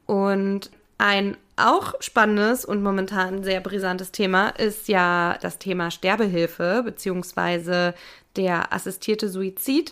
[0.06, 7.94] Und ein auch spannendes und momentan sehr brisantes Thema ist ja das Thema Sterbehilfe beziehungsweise
[8.36, 9.92] der assistierte Suizid.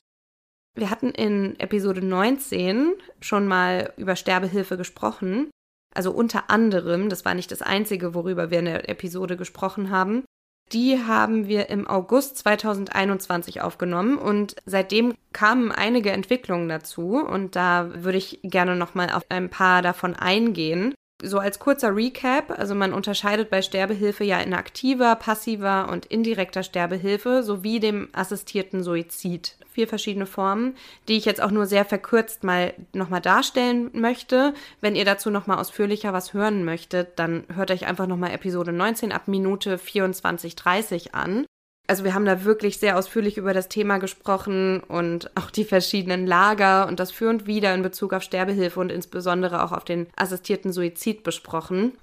[0.76, 5.50] Wir hatten in Episode 19 schon mal über Sterbehilfe gesprochen.
[5.96, 10.26] Also unter anderem, das war nicht das Einzige, worüber wir in der Episode gesprochen haben.
[10.74, 18.04] Die haben wir im August 2021 aufgenommen und seitdem kamen einige Entwicklungen dazu und da
[18.04, 20.94] würde ich gerne nochmal auf ein paar davon eingehen.
[21.24, 26.64] So als kurzer Recap, also man unterscheidet bei Sterbehilfe ja in aktiver, passiver und indirekter
[26.64, 29.56] Sterbehilfe sowie dem assistierten Suizid.
[29.76, 30.74] Vier verschiedene Formen,
[31.10, 34.54] die ich jetzt auch nur sehr verkürzt mal nochmal darstellen möchte.
[34.80, 39.12] Wenn ihr dazu nochmal ausführlicher was hören möchtet, dann hört euch einfach nochmal Episode 19
[39.12, 41.46] ab Minute 24.30 an.
[41.88, 46.26] Also wir haben da wirklich sehr ausführlich über das Thema gesprochen und auch die verschiedenen
[46.26, 50.08] Lager und das Für und Wider in Bezug auf Sterbehilfe und insbesondere auch auf den
[50.16, 51.98] assistierten Suizid besprochen.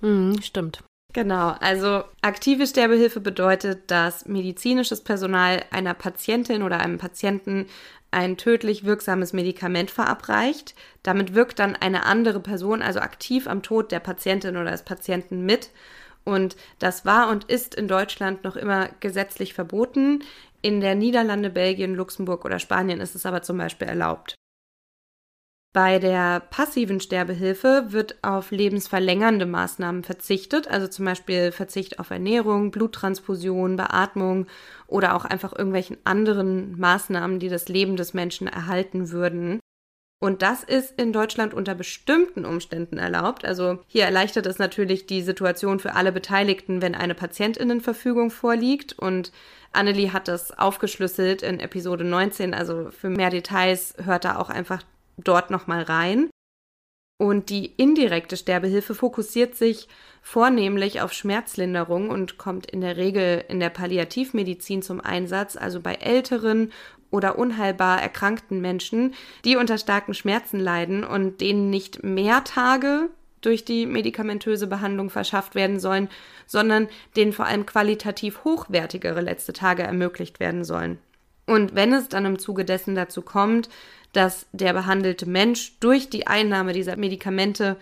[0.00, 0.82] Mhm, stimmt.
[1.12, 7.66] Genau, also aktive Sterbehilfe bedeutet, dass medizinisches Personal einer Patientin oder einem Patienten
[8.10, 10.74] ein tödlich wirksames Medikament verabreicht.
[11.02, 15.44] Damit wirkt dann eine andere Person also aktiv am Tod der Patientin oder des Patienten
[15.44, 15.70] mit
[16.24, 20.22] und das war und ist in Deutschland noch immer gesetzlich verboten.
[20.62, 24.36] In der Niederlande, Belgien, Luxemburg oder Spanien ist es aber zum Beispiel erlaubt.
[25.74, 32.70] Bei der passiven Sterbehilfe wird auf lebensverlängernde Maßnahmen verzichtet, also zum Beispiel Verzicht auf Ernährung,
[32.70, 34.46] Bluttransfusion, Beatmung
[34.86, 39.60] oder auch einfach irgendwelchen anderen Maßnahmen, die das Leben des Menschen erhalten würden.
[40.22, 43.44] Und das ist in Deutschland unter bestimmten Umständen erlaubt.
[43.44, 48.96] Also hier erleichtert es natürlich die Situation für alle Beteiligten, wenn eine Patientinnenverfügung vorliegt.
[48.96, 49.32] Und
[49.72, 52.54] Annelie hat das aufgeschlüsselt in Episode 19.
[52.54, 54.84] Also für mehr Details hört da auch einfach
[55.16, 56.30] dort nochmal rein.
[57.18, 59.86] Und die indirekte Sterbehilfe fokussiert sich
[60.22, 65.94] vornehmlich auf Schmerzlinderung und kommt in der Regel in der Palliativmedizin zum Einsatz, also bei
[65.94, 66.72] älteren
[67.10, 73.10] oder unheilbar erkrankten Menschen, die unter starken Schmerzen leiden und denen nicht mehr Tage
[73.40, 76.08] durch die medikamentöse Behandlung verschafft werden sollen,
[76.46, 80.98] sondern denen vor allem qualitativ hochwertigere letzte Tage ermöglicht werden sollen.
[81.46, 83.68] Und wenn es dann im Zuge dessen dazu kommt,
[84.12, 87.76] dass der behandelte Mensch durch die Einnahme dieser Medikamente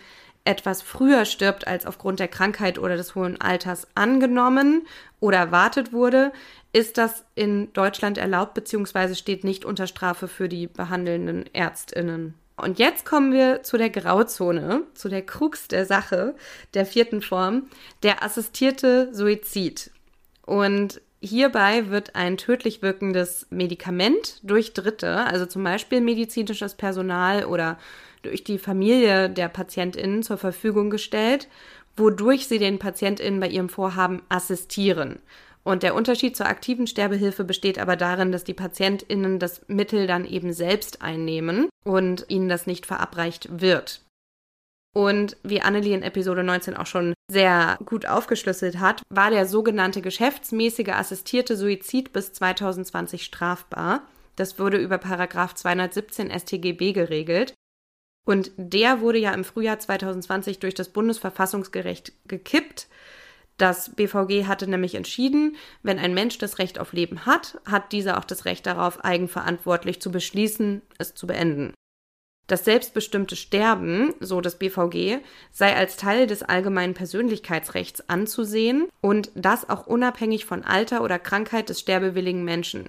[0.44, 4.86] etwas früher stirbt als aufgrund der Krankheit oder des hohen Alters angenommen
[5.20, 6.32] oder erwartet wurde,
[6.72, 9.14] ist das in Deutschland erlaubt bzw.
[9.14, 12.34] steht nicht unter Strafe für die behandelnden Ärztinnen.
[12.56, 16.34] Und jetzt kommen wir zu der Grauzone, zu der Krux der Sache,
[16.74, 17.68] der vierten Form,
[18.02, 19.90] der assistierte Suizid.
[20.44, 27.78] Und hierbei wird ein tödlich wirkendes Medikament durch Dritte, also zum Beispiel medizinisches Personal oder
[28.22, 31.48] durch die Familie der PatientInnen zur Verfügung gestellt,
[31.96, 35.18] wodurch sie den PatientInnen bei ihrem Vorhaben assistieren.
[35.62, 40.24] Und der Unterschied zur aktiven Sterbehilfe besteht aber darin, dass die PatientInnen das Mittel dann
[40.24, 44.00] eben selbst einnehmen und ihnen das nicht verabreicht wird.
[44.92, 50.02] Und wie Annelie in Episode 19 auch schon sehr gut aufgeschlüsselt hat, war der sogenannte
[50.02, 54.02] geschäftsmäßige assistierte Suizid bis 2020 strafbar.
[54.34, 57.54] Das wurde über Paragraph 217 StGB geregelt.
[58.26, 62.88] Und der wurde ja im Frühjahr 2020 durch das Bundesverfassungsgericht gekippt.
[63.58, 68.18] Das BVG hatte nämlich entschieden, wenn ein Mensch das Recht auf Leben hat, hat dieser
[68.18, 71.74] auch das Recht darauf, eigenverantwortlich zu beschließen, es zu beenden.
[72.50, 75.18] Das selbstbestimmte Sterben, so das BVG,
[75.52, 81.68] sei als Teil des allgemeinen Persönlichkeitsrechts anzusehen und das auch unabhängig von Alter oder Krankheit
[81.68, 82.88] des sterbewilligen Menschen.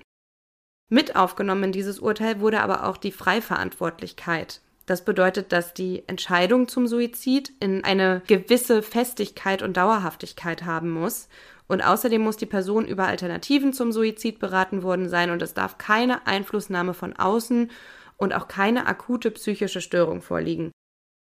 [0.89, 4.61] Mit aufgenommen in dieses Urteil wurde aber auch die Freiverantwortlichkeit.
[4.87, 11.29] Das bedeutet, dass die Entscheidung zum Suizid in eine gewisse Festigkeit und Dauerhaftigkeit haben muss.
[11.67, 15.77] Und außerdem muss die Person über Alternativen zum Suizid beraten worden sein und es darf
[15.77, 17.69] keine Einflussnahme von außen
[18.21, 20.71] und auch keine akute psychische Störung vorliegen.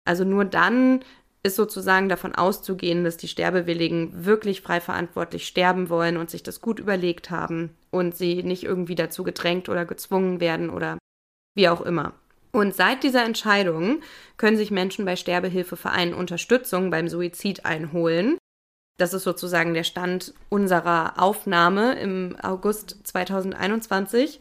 [0.07, 1.03] Also nur dann
[1.43, 6.61] ist sozusagen davon auszugehen, dass die Sterbewilligen wirklich frei verantwortlich sterben wollen und sich das
[6.61, 10.97] gut überlegt haben und sie nicht irgendwie dazu gedrängt oder gezwungen werden oder
[11.53, 12.13] wie auch immer.
[12.51, 14.01] Und seit dieser Entscheidung
[14.37, 18.37] können sich Menschen bei Sterbehilfevereinen Unterstützung beim Suizid einholen.
[18.97, 24.39] Das ist sozusagen der Stand unserer Aufnahme im August 2021.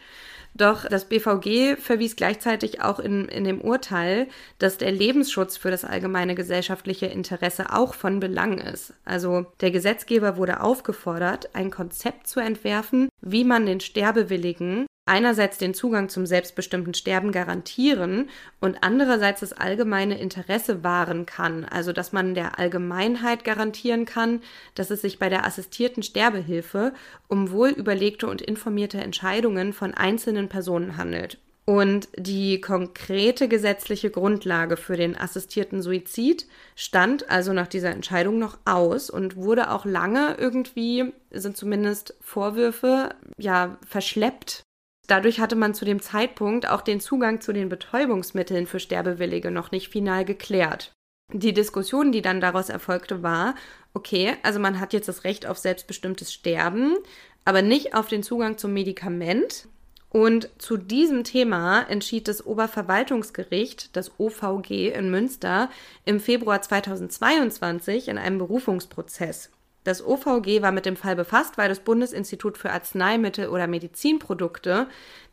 [0.55, 4.29] Doch das BVG verwies gleichzeitig auch in, in dem Urteil,
[4.59, 8.95] dass der Lebensschutz für das allgemeine gesellschaftliche Interesse auch von Belang ist.
[9.05, 15.75] Also der Gesetzgeber wurde aufgefordert, ein Konzept zu entwerfen, wie man den Sterbewilligen einerseits den
[15.75, 18.31] Zugang zum selbstbestimmten Sterben garantieren
[18.61, 24.41] und andererseits das allgemeine Interesse wahren kann, also dass man der Allgemeinheit garantieren kann,
[24.75, 26.95] dass es sich bei der assistierten Sterbehilfe
[27.29, 31.39] um wohl überlegte und informierte Entscheidungen von einzelnen Personen handelt.
[31.67, 36.47] Und die konkrete gesetzliche Grundlage für den assistierten Suizid
[36.77, 43.15] stand also nach dieser Entscheidung noch aus und wurde auch lange irgendwie, sind zumindest Vorwürfe,
[43.39, 44.63] ja, verschleppt
[45.07, 49.71] Dadurch hatte man zu dem Zeitpunkt auch den Zugang zu den Betäubungsmitteln für Sterbewillige noch
[49.71, 50.93] nicht final geklärt.
[51.33, 53.55] Die Diskussion, die dann daraus erfolgte, war,
[53.93, 56.97] okay, also man hat jetzt das Recht auf selbstbestimmtes Sterben,
[57.45, 59.69] aber nicht auf den Zugang zum Medikament.
[60.11, 65.71] Und zu diesem Thema entschied das Oberverwaltungsgericht, das OVG in Münster,
[66.05, 69.51] im Februar 2022 in einem Berufungsprozess.
[69.85, 74.89] Das OVG war mit dem Fall befasst, weil das Bundesinstitut für Arzneimittel oder Medizinprodukte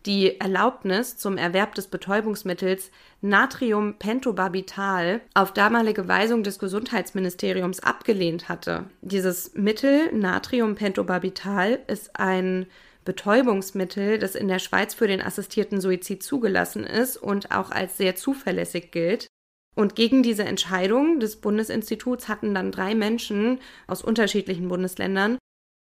[0.06, 2.92] die Erlaubnis zum Erwerb des Betäubungsmittels
[3.22, 8.86] Natriumpentobarbital auf damalige Weisung des Gesundheitsministeriums abgelehnt hatte.
[9.02, 12.68] Dieses Mittel Natriumpentobarbital ist ein
[13.06, 18.16] Betäubungsmittel, das in der Schweiz für den assistierten Suizid zugelassen ist und auch als sehr
[18.16, 19.28] zuverlässig gilt.
[19.76, 25.38] Und gegen diese Entscheidung des Bundesinstituts hatten dann drei Menschen aus unterschiedlichen Bundesländern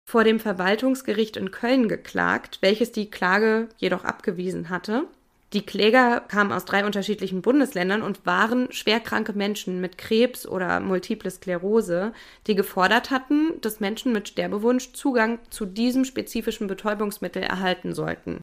[0.08, 5.06] vor dem Verwaltungsgericht in Köln geklagt, welches die Klage jedoch abgewiesen hatte.
[5.54, 11.30] Die Kläger kamen aus drei unterschiedlichen Bundesländern und waren schwerkranke Menschen mit Krebs oder Multiple
[11.30, 12.12] Sklerose,
[12.46, 18.40] die gefordert hatten, dass Menschen mit Sterbewunsch Zugang zu diesem spezifischen Betäubungsmittel erhalten sollten.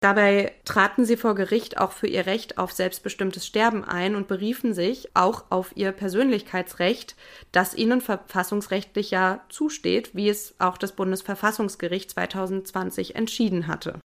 [0.00, 4.72] Dabei traten sie vor Gericht auch für ihr Recht auf selbstbestimmtes Sterben ein und beriefen
[4.72, 7.16] sich auch auf ihr Persönlichkeitsrecht,
[7.50, 13.98] das ihnen verfassungsrechtlich ja zusteht, wie es auch das Bundesverfassungsgericht 2020 entschieden hatte.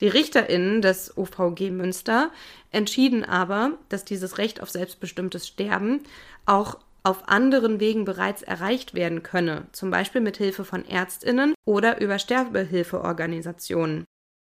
[0.00, 2.30] Die Richterinnen des OVG Münster
[2.70, 6.04] entschieden aber, dass dieses Recht auf selbstbestimmtes Sterben
[6.46, 12.00] auch auf anderen Wegen bereits erreicht werden könne, zum Beispiel mit Hilfe von Ärztinnen oder
[12.00, 14.04] über Sterbehilfeorganisationen.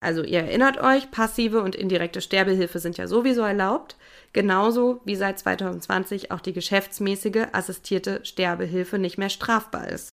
[0.00, 3.96] Also ihr erinnert euch, passive und indirekte Sterbehilfe sind ja sowieso erlaubt,
[4.32, 10.10] genauso wie seit 2020 auch die geschäftsmäßige assistierte Sterbehilfe nicht mehr strafbar ist.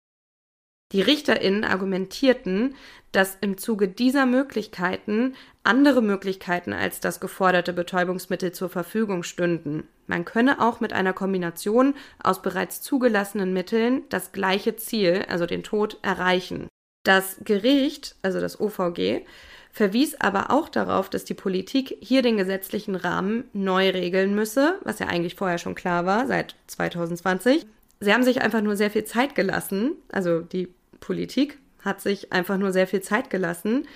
[0.93, 2.75] Die Richterinnen argumentierten,
[3.13, 9.87] dass im Zuge dieser Möglichkeiten andere Möglichkeiten als das geforderte Betäubungsmittel zur Verfügung stünden.
[10.07, 15.63] Man könne auch mit einer Kombination aus bereits zugelassenen Mitteln das gleiche Ziel, also den
[15.63, 16.69] Tod, erreichen.
[17.05, 19.27] Das Gericht, also das OVG,
[19.73, 24.99] verwies aber auch darauf, dass die Politik hier den gesetzlichen Rahmen neu regeln müsse, was
[24.99, 27.67] ja eigentlich vorher schon klar war, seit 2020.
[28.01, 30.69] Sie haben sich einfach nur sehr viel Zeit gelassen, also die
[31.01, 33.87] Politik hat sich einfach nur sehr viel Zeit gelassen.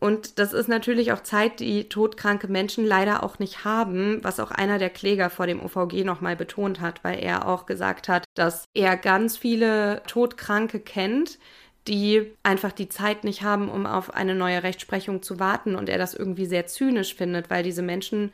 [0.00, 4.52] Und das ist natürlich auch Zeit, die todkranke Menschen leider auch nicht haben, was auch
[4.52, 8.64] einer der Kläger vor dem OVG nochmal betont hat, weil er auch gesagt hat, dass
[8.74, 11.38] er ganz viele Todkranke kennt,
[11.88, 15.98] die einfach die Zeit nicht haben, um auf eine neue Rechtsprechung zu warten und er
[15.98, 18.32] das irgendwie sehr zynisch findet, weil diese Menschen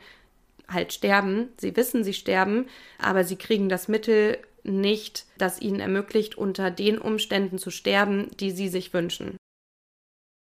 [0.67, 1.49] halt sterben.
[1.57, 2.67] Sie wissen, sie sterben,
[2.99, 8.51] aber sie kriegen das Mittel nicht, das ihnen ermöglicht, unter den Umständen zu sterben, die
[8.51, 9.37] sie sich wünschen.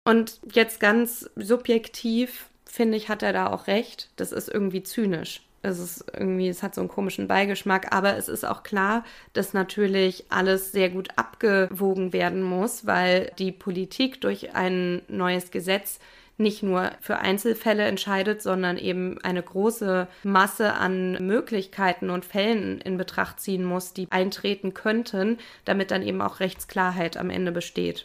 [0.04, 4.10] Und jetzt ganz subjektiv, finde ich, hat er da auch recht.
[4.16, 8.28] Das ist irgendwie zynisch es ist irgendwie, es hat so einen komischen Beigeschmack, aber es
[8.28, 14.54] ist auch klar, dass natürlich alles sehr gut abgewogen werden muss, weil die Politik durch
[14.54, 15.98] ein neues Gesetz
[16.38, 22.98] nicht nur für Einzelfälle entscheidet, sondern eben eine große Masse an Möglichkeiten und Fällen in
[22.98, 28.04] Betracht ziehen muss, die eintreten könnten, damit dann eben auch Rechtsklarheit am Ende besteht.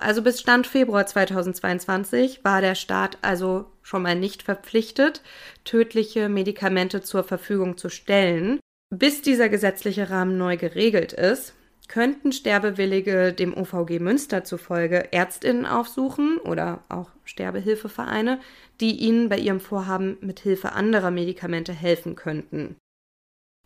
[0.00, 5.22] Also bis Stand Februar 2022 war der Staat also schon mal nicht verpflichtet,
[5.64, 8.60] tödliche Medikamente zur Verfügung zu stellen.
[8.94, 11.54] Bis dieser gesetzliche Rahmen neu geregelt ist,
[11.88, 18.38] könnten Sterbewillige dem OVG Münster zufolge Ärztinnen aufsuchen oder auch Sterbehilfevereine,
[18.80, 22.76] die ihnen bei ihrem Vorhaben mit Hilfe anderer Medikamente helfen könnten.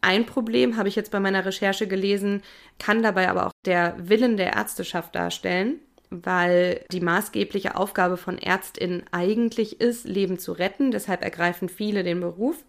[0.00, 2.42] Ein Problem, habe ich jetzt bei meiner Recherche gelesen,
[2.78, 5.78] kann dabei aber auch der Willen der Ärzteschaft darstellen,
[6.12, 10.90] weil die maßgebliche Aufgabe von Ärztinnen eigentlich ist, Leben zu retten.
[10.90, 12.64] Deshalb ergreifen viele den Beruf.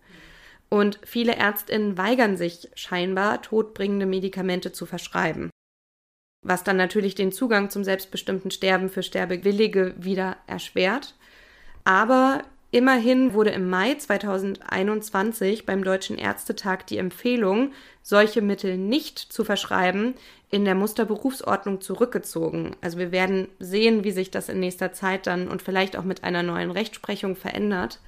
[0.69, 5.49] Und viele Ärztinnen weigern sich scheinbar, todbringende Medikamente zu verschreiben.
[6.43, 11.15] Was dann natürlich den Zugang zum selbstbestimmten Sterben für Sterbewillige wieder erschwert.
[11.83, 12.43] Aber
[12.73, 17.71] Immerhin wurde im Mai 2021 beim Deutschen Ärztetag die Empfehlung,
[18.01, 20.15] solche Mittel nicht zu verschreiben,
[20.49, 22.75] in der Musterberufsordnung zurückgezogen.
[22.81, 26.23] Also wir werden sehen, wie sich das in nächster Zeit dann und vielleicht auch mit
[26.23, 27.99] einer neuen Rechtsprechung verändert.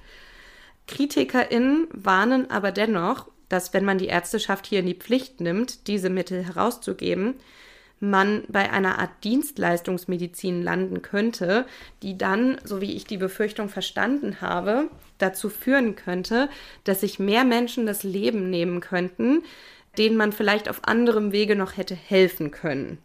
[0.88, 6.10] KritikerInnen warnen aber dennoch, dass wenn man die Ärzteschaft hier in die Pflicht nimmt, diese
[6.10, 7.34] Mittel herauszugeben,
[7.98, 11.66] man bei einer Art Dienstleistungsmedizin landen könnte,
[12.02, 16.48] die dann, so wie ich die Befürchtung verstanden habe, dazu führen könnte,
[16.84, 19.42] dass sich mehr Menschen das Leben nehmen könnten,
[19.96, 22.98] denen man vielleicht auf anderem Wege noch hätte helfen können.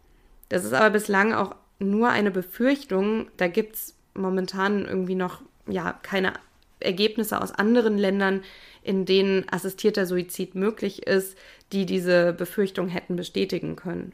[0.50, 3.28] Das ist aber bislang auch nur eine Befürchtung.
[3.38, 6.34] Da gibt es momentan irgendwie noch ja, keine
[6.80, 8.42] Ergebnisse aus anderen Ländern,
[8.82, 11.38] in denen assistierter Suizid möglich ist,
[11.72, 14.12] die diese Befürchtung hätten bestätigen können.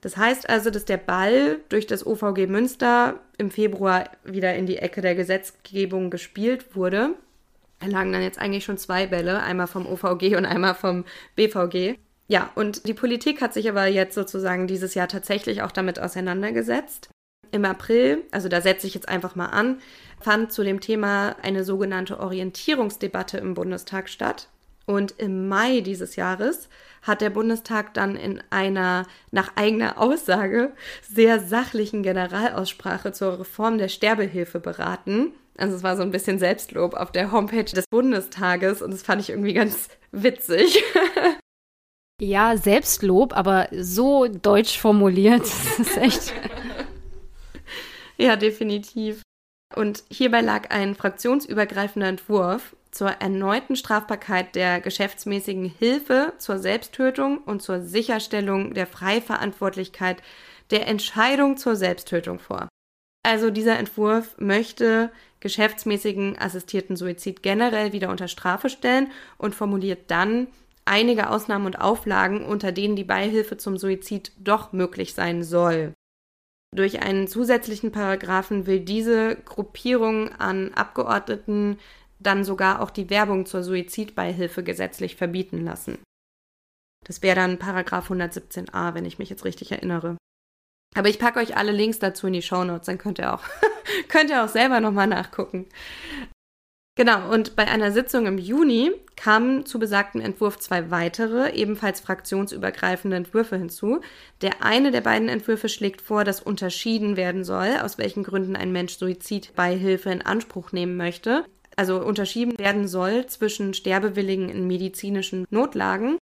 [0.00, 4.78] Das heißt also, dass der Ball durch das OVG Münster im Februar wieder in die
[4.78, 7.14] Ecke der Gesetzgebung gespielt wurde.
[7.80, 11.98] Da lagen dann jetzt eigentlich schon zwei Bälle, einmal vom OVG und einmal vom BVG.
[12.28, 17.08] Ja, und die Politik hat sich aber jetzt sozusagen dieses Jahr tatsächlich auch damit auseinandergesetzt.
[17.52, 19.80] Im April, also da setze ich jetzt einfach mal an,
[20.20, 24.48] fand zu dem Thema eine sogenannte Orientierungsdebatte im Bundestag statt.
[24.86, 26.68] Und im Mai dieses Jahres
[27.02, 30.72] hat der Bundestag dann in einer nach eigener Aussage
[31.02, 35.32] sehr sachlichen Generalaussprache zur Reform der Sterbehilfe beraten.
[35.58, 39.22] Also es war so ein bisschen Selbstlob auf der Homepage des Bundestages und das fand
[39.22, 40.82] ich irgendwie ganz witzig.
[42.18, 45.42] Ja, Selbstlob, aber so deutsch formuliert.
[45.42, 46.32] Das ist echt.
[48.16, 49.20] ja, definitiv.
[49.74, 57.60] Und hierbei lag ein fraktionsübergreifender Entwurf zur erneuten Strafbarkeit der geschäftsmäßigen Hilfe zur Selbsttötung und
[57.60, 60.22] zur Sicherstellung der Freiverantwortlichkeit
[60.70, 62.68] der Entscheidung zur Selbsttötung vor.
[63.22, 70.46] Also dieser Entwurf möchte geschäftsmäßigen assistierten Suizid generell wieder unter Strafe stellen und formuliert dann
[70.86, 75.92] einige Ausnahmen und Auflagen, unter denen die Beihilfe zum Suizid doch möglich sein soll.
[76.74, 81.78] Durch einen zusätzlichen Paragraphen will diese Gruppierung an Abgeordneten
[82.26, 85.98] dann sogar auch die Werbung zur Suizidbeihilfe gesetzlich verbieten lassen.
[87.04, 90.16] Das wäre dann Paragraph 117a, wenn ich mich jetzt richtig erinnere.
[90.94, 93.42] Aber ich packe euch alle Links dazu in die Shownotes, dann könnt ihr auch,
[94.08, 95.66] könnt ihr auch selber nochmal nachgucken.
[96.98, 103.18] Genau, und bei einer Sitzung im Juni kamen zu besagtem Entwurf zwei weitere, ebenfalls fraktionsübergreifende
[103.18, 104.00] Entwürfe hinzu.
[104.40, 108.72] Der eine der beiden Entwürfe schlägt vor, dass unterschieden werden soll, aus welchen Gründen ein
[108.72, 111.44] Mensch Suizidbeihilfe in Anspruch nehmen möchte
[111.76, 116.18] also unterschieden werden soll zwischen Sterbewilligen in medizinischen Notlagen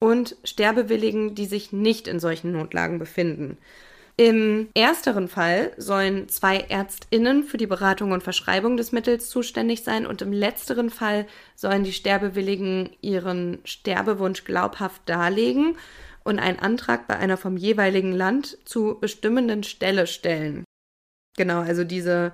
[0.00, 3.58] und Sterbewilligen, die sich nicht in solchen Notlagen befinden.
[4.18, 10.06] Im ersteren Fall sollen zwei Ärztinnen für die Beratung und Verschreibung des Mittels zuständig sein
[10.06, 15.76] und im letzteren Fall sollen die Sterbewilligen ihren Sterbewunsch glaubhaft darlegen
[16.24, 20.64] und einen Antrag bei einer vom jeweiligen Land zu bestimmenden Stelle stellen.
[21.36, 22.32] Genau, also diese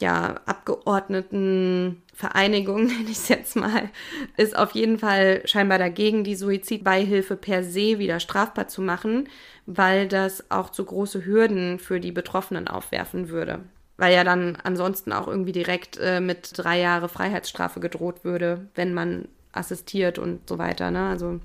[0.00, 3.90] ja, Abgeordnetenvereinigung, nenne ich es jetzt mal,
[4.36, 9.28] ist auf jeden Fall scheinbar dagegen, die Suizidbeihilfe per se wieder strafbar zu machen,
[9.66, 13.60] weil das auch zu große Hürden für die Betroffenen aufwerfen würde.
[13.96, 18.92] Weil ja dann ansonsten auch irgendwie direkt äh, mit drei Jahre Freiheitsstrafe gedroht würde, wenn
[18.92, 20.90] man assistiert und so weiter.
[20.90, 21.08] Ne?
[21.08, 21.38] Also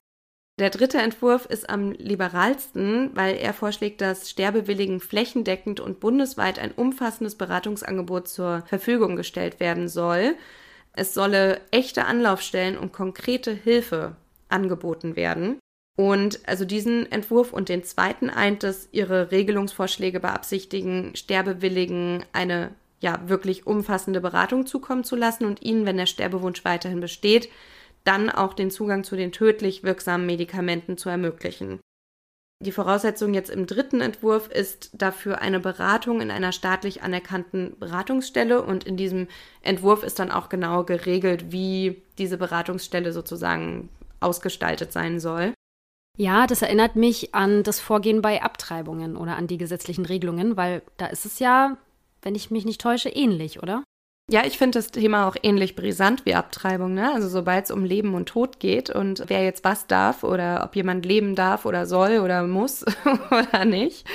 [0.59, 6.71] der dritte Entwurf ist am liberalsten, weil er vorschlägt, dass Sterbewilligen flächendeckend und bundesweit ein
[6.71, 10.35] umfassendes Beratungsangebot zur Verfügung gestellt werden soll.
[10.93, 14.15] Es solle echte Anlaufstellen und konkrete Hilfe
[14.49, 15.59] angeboten werden.
[15.97, 23.19] Und also diesen Entwurf und den zweiten eint, dass ihre Regelungsvorschläge beabsichtigen, Sterbewilligen eine ja
[23.27, 27.49] wirklich umfassende Beratung zukommen zu lassen und ihnen, wenn der Sterbewunsch weiterhin besteht,
[28.03, 31.79] dann auch den Zugang zu den tödlich wirksamen Medikamenten zu ermöglichen.
[32.61, 38.61] Die Voraussetzung jetzt im dritten Entwurf ist dafür eine Beratung in einer staatlich anerkannten Beratungsstelle
[38.61, 39.27] und in diesem
[39.61, 43.87] Entwurf ist dann auch genau geregelt, wie diese Beratungsstelle sozusagen
[44.19, 45.53] ausgestaltet sein soll.
[46.17, 50.81] Ja, das erinnert mich an das Vorgehen bei Abtreibungen oder an die gesetzlichen Regelungen, weil
[50.97, 51.77] da ist es ja,
[52.21, 53.83] wenn ich mich nicht täusche, ähnlich, oder?
[54.31, 56.93] Ja, ich finde das Thema auch ähnlich brisant wie Abtreibung.
[56.93, 57.11] Ne?
[57.11, 60.75] Also sobald es um Leben und Tod geht und wer jetzt was darf oder ob
[60.75, 62.85] jemand leben darf oder soll oder muss
[63.31, 64.07] oder nicht.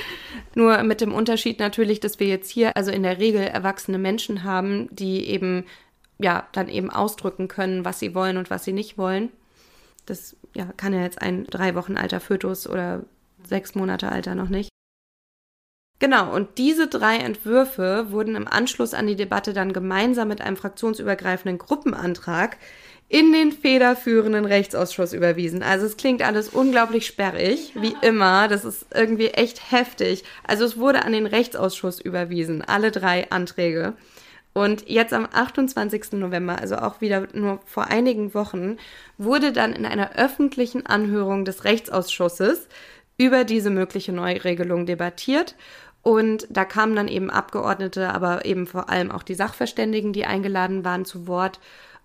[0.55, 4.45] Nur mit dem Unterschied natürlich, dass wir jetzt hier also in der Regel erwachsene Menschen
[4.45, 5.65] haben, die eben
[6.19, 9.31] ja dann eben ausdrücken können, was sie wollen und was sie nicht wollen.
[10.07, 13.03] Das ja, kann ja jetzt ein drei Wochen alter Fötus oder
[13.43, 14.69] sechs Monate alter noch nicht.
[16.01, 20.57] Genau, und diese drei Entwürfe wurden im Anschluss an die Debatte dann gemeinsam mit einem
[20.57, 22.59] fraktionsübergreifenden Gruppenantrag
[23.09, 25.63] in den federführenden Rechtsausschuss überwiesen.
[25.63, 28.49] Also es klingt alles unglaublich sperrig, wie immer.
[28.49, 30.25] Das ist irgendwie echt heftig.
[30.47, 33.95] Also es wurde an den Rechtsausschuss überwiesen, alle drei Anträge.
[34.53, 36.13] Und jetzt am 28.
[36.13, 38.79] November, also auch wieder nur vor einigen Wochen,
[39.19, 42.69] wurde dann in einer öffentlichen Anhörung des Rechtsausschusses
[43.17, 45.55] über diese mögliche Neuregelung debattiert.
[46.03, 50.85] Und da kamen dann eben Abgeordnete, aber eben vor allem auch die Sachverständigen, die eingeladen
[50.85, 51.61] waren, zu Wort.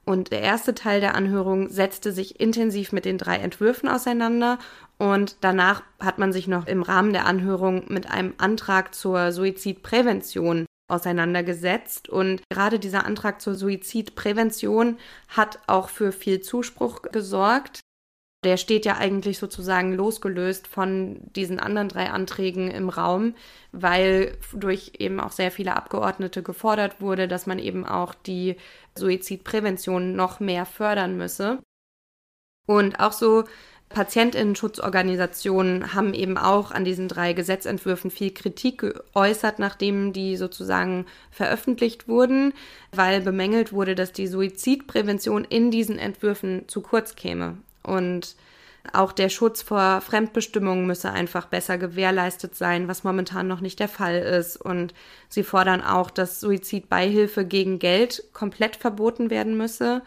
[0.05, 4.57] Und der erste Teil der Anhörung setzte sich intensiv mit den drei Entwürfen auseinander.
[4.97, 10.66] Und danach hat man sich noch im Rahmen der Anhörung mit einem Antrag zur Suizidprävention
[10.88, 12.10] auseinandergesetzt.
[12.10, 14.97] Und gerade dieser Antrag zur Suizidprävention
[15.28, 17.82] hat auch für viel Zuspruch gesorgt
[18.44, 23.36] der steht ja eigentlich sozusagen losgelöst von diesen anderen drei Anträgen im Raum,
[23.72, 28.56] weil durch eben auch sehr viele Abgeordnete gefordert wurde, dass man eben auch die
[28.98, 31.60] Suizidprävention noch mehr fördern müsse.
[32.66, 33.44] Und auch so
[33.90, 42.08] Patientenschutzorganisationen haben eben auch an diesen drei Gesetzentwürfen viel Kritik geäußert, nachdem die sozusagen veröffentlicht
[42.08, 42.54] wurden,
[42.92, 47.58] weil bemängelt wurde, dass die Suizidprävention in diesen Entwürfen zu kurz käme.
[47.84, 48.36] Und
[48.94, 53.90] auch der Schutz vor Fremdbestimmungen müsse einfach besser gewährleistet sein, was momentan noch nicht der
[53.90, 54.58] Fall ist.
[54.58, 54.94] Und
[55.28, 60.02] sie fordern auch, dass Suizidbeihilfe gegen Geld komplett verboten werden müsse.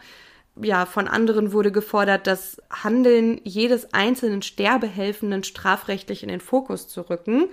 [0.61, 7.09] Ja, von anderen wurde gefordert, das Handeln jedes einzelnen Sterbehelfenden strafrechtlich in den Fokus zu
[7.09, 7.49] rücken,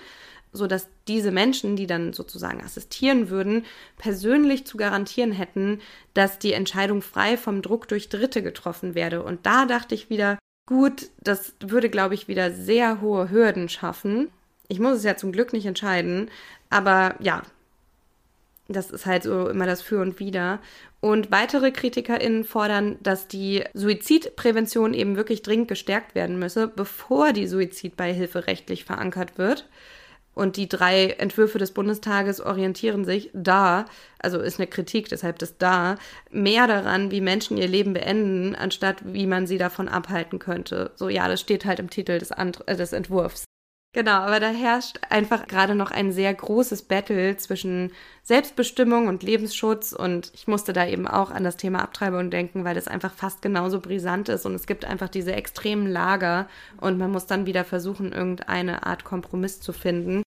[0.53, 3.65] sodass diese Menschen, die dann sozusagen assistieren würden,
[3.99, 5.81] persönlich zu garantieren hätten,
[6.15, 9.23] dass die Entscheidung frei vom Druck durch Dritte getroffen werde.
[9.23, 14.29] Und da dachte ich wieder, gut, das würde, glaube ich, wieder sehr hohe Hürden schaffen.
[14.69, 16.31] Ich muss es ja zum Glück nicht entscheiden,
[16.69, 17.43] aber ja,
[18.69, 20.61] das ist halt so immer das Für und Wider.
[21.01, 27.47] Und weitere KritikerInnen fordern, dass die Suizidprävention eben wirklich dringend gestärkt werden müsse, bevor die
[27.47, 29.67] Suizidbeihilfe rechtlich verankert wird.
[30.41, 33.85] Und die drei Entwürfe des Bundestages orientieren sich da,
[34.19, 35.97] also ist eine Kritik, deshalb das da,
[36.31, 40.93] mehr daran, wie Menschen ihr Leben beenden, anstatt wie man sie davon abhalten könnte.
[40.95, 43.45] So, ja, das steht halt im Titel des, Ant äh, des Entwurfs.
[43.93, 49.93] Genau, aber da herrscht einfach gerade noch ein sehr großes Battle zwischen Selbstbestimmung und Lebensschutz
[49.93, 53.43] und ich musste da eben auch an das Thema Abtreibung denken, weil das einfach fast
[53.43, 56.49] genauso brisant ist und es gibt einfach diese extremen Lager
[56.81, 60.23] und man muss dann wieder versuchen, irgendeine Art Kompromiss zu finden.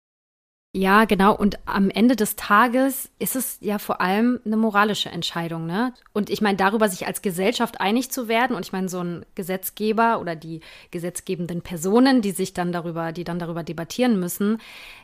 [0.72, 1.34] Ja, genau.
[1.34, 5.92] Und am Ende des Tages ist es ja vor allem eine moralische Entscheidung, ne?
[6.12, 9.26] Und ich meine, darüber sich als Gesellschaft einig zu werden, und ich meine, so ein
[9.34, 10.60] Gesetzgeber oder die
[10.92, 14.58] gesetzgebenden Personen, die sich dann darüber, die dann darüber debattieren müssen,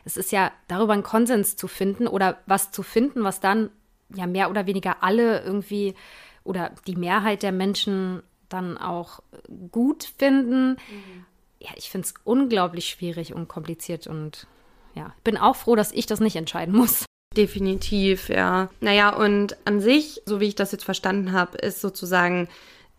[0.05, 3.69] es ist ja darüber einen Konsens zu finden oder was zu finden, was dann
[4.15, 5.95] ja mehr oder weniger alle irgendwie
[6.45, 9.19] oder die Mehrheit der Menschen dann auch
[9.71, 10.69] gut finden.
[10.69, 11.25] Mhm.
[11.59, 14.47] Ja, ich finde es unglaublich schwierig und kompliziert und
[14.97, 17.05] ja, bin auch froh, dass ich das nicht entscheiden muss.
[17.35, 18.69] Definitiv, ja.
[18.81, 22.47] Naja, und an sich, so wie ich das jetzt verstanden habe, ist sozusagen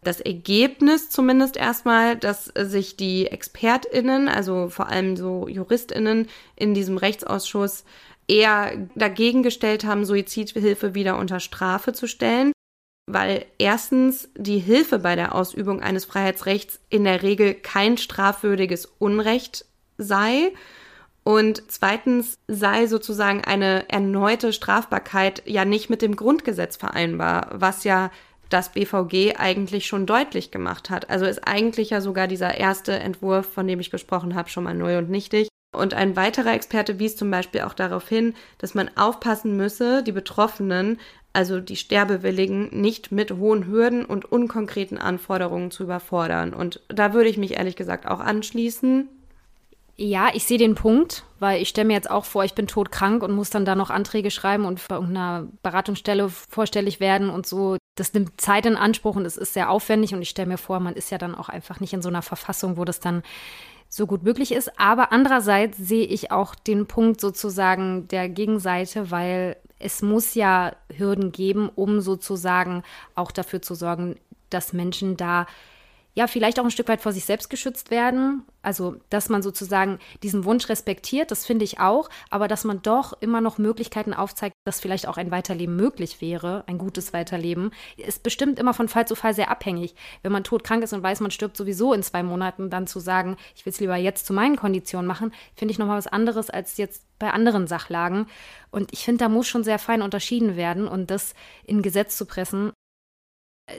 [0.02, 6.98] das Ergebnis zumindest erstmal, dass sich die ExpertInnen, also vor allem so JuristInnen in diesem
[6.98, 7.84] Rechtsausschuss
[8.28, 12.52] eher dagegen gestellt haben, Suizidhilfe wieder unter Strafe zu stellen,
[13.06, 19.64] weil erstens die Hilfe bei der Ausübung eines Freiheitsrechts in der Regel kein strafwürdiges Unrecht
[19.96, 20.52] sei
[21.28, 28.10] und zweitens sei sozusagen eine erneute Strafbarkeit ja nicht mit dem Grundgesetz vereinbar, was ja
[28.48, 31.10] das BVG eigentlich schon deutlich gemacht hat.
[31.10, 34.72] Also ist eigentlich ja sogar dieser erste Entwurf, von dem ich gesprochen habe, schon mal
[34.72, 35.48] neu und nichtig.
[35.76, 40.12] Und ein weiterer Experte wies zum Beispiel auch darauf hin, dass man aufpassen müsse, die
[40.12, 40.98] Betroffenen,
[41.34, 46.54] also die Sterbewilligen, nicht mit hohen Hürden und unkonkreten Anforderungen zu überfordern.
[46.54, 49.10] Und da würde ich mich ehrlich gesagt auch anschließen.
[50.00, 53.20] Ja, ich sehe den Punkt, weil ich stelle mir jetzt auch vor, ich bin todkrank
[53.24, 57.76] und muss dann da noch Anträge schreiben und bei irgendeiner Beratungsstelle vorstellig werden und so.
[57.96, 60.78] Das nimmt Zeit in Anspruch und es ist sehr aufwendig und ich stelle mir vor,
[60.78, 63.24] man ist ja dann auch einfach nicht in so einer Verfassung, wo das dann
[63.88, 64.78] so gut möglich ist.
[64.78, 71.32] Aber andererseits sehe ich auch den Punkt sozusagen der Gegenseite, weil es muss ja Hürden
[71.32, 72.84] geben, um sozusagen
[73.16, 74.14] auch dafür zu sorgen,
[74.48, 75.46] dass Menschen da
[76.18, 78.42] ja, vielleicht auch ein Stück weit vor sich selbst geschützt werden.
[78.60, 83.12] Also, dass man sozusagen diesen Wunsch respektiert, das finde ich auch, aber dass man doch
[83.20, 88.24] immer noch Möglichkeiten aufzeigt, dass vielleicht auch ein Weiterleben möglich wäre, ein gutes Weiterleben, ist
[88.24, 89.94] bestimmt immer von Fall zu Fall sehr abhängig.
[90.22, 93.36] Wenn man todkrank ist und weiß, man stirbt sowieso in zwei Monaten, dann zu sagen,
[93.54, 96.78] ich will es lieber jetzt zu meinen Konditionen machen, finde ich nochmal was anderes als
[96.78, 98.26] jetzt bei anderen Sachlagen.
[98.72, 101.34] Und ich finde, da muss schon sehr fein unterschieden werden und das
[101.64, 102.72] in Gesetz zu pressen,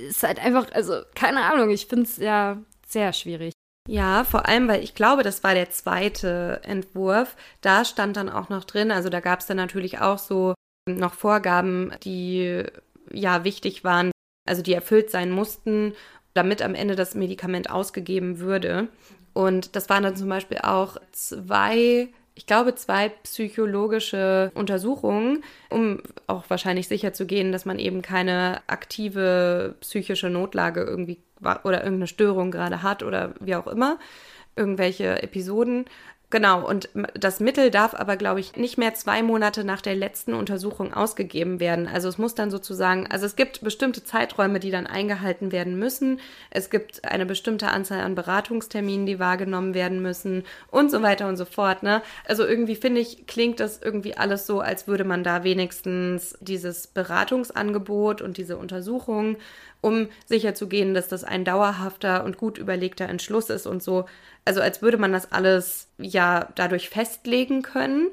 [0.07, 2.57] ist halt einfach, also keine Ahnung, ich finde es ja
[2.88, 3.53] sehr schwierig.
[3.88, 7.36] Ja, vor allem, weil ich glaube, das war der zweite Entwurf.
[7.61, 10.53] Da stand dann auch noch drin, also da gab es dann natürlich auch so
[10.88, 12.64] noch Vorgaben, die
[13.11, 14.11] ja wichtig waren,
[14.48, 15.94] also die erfüllt sein mussten,
[16.34, 18.90] damit am Ende das Medikament ausgegeben würde.
[19.34, 22.10] Und das waren dann zum Beispiel auch zwei
[22.40, 28.61] ich glaube, zwei psychologische Untersuchungen, um auch wahrscheinlich sicher zu gehen, dass man eben keine
[28.68, 33.99] aktive psychische Notlage irgendwie oder irgendeine Störung gerade hat oder wie auch immer,
[34.56, 35.84] irgendwelche Episoden.
[36.31, 40.35] Genau, und das Mittel darf aber, glaube ich, nicht mehr zwei Monate nach der letzten
[40.35, 41.88] Untersuchung ausgegeben werden.
[41.88, 46.19] Also es muss dann sozusagen, also es gibt bestimmte Zeiträume, die dann eingehalten werden müssen.
[46.51, 51.35] Es gibt eine bestimmte Anzahl an Beratungsterminen, die wahrgenommen werden müssen und so weiter und
[51.35, 51.81] so fort.
[51.81, 52.03] Ne?
[52.26, 56.85] Also irgendwie finde ich, klingt das irgendwie alles so, als würde man da wenigstens dieses
[56.85, 59.38] Beratungsangebot und diese Untersuchung
[59.81, 64.06] um sicherzugehen, dass das ein dauerhafter und gut überlegter Entschluss ist und so.
[64.45, 68.07] Also als würde man das alles ja dadurch festlegen können.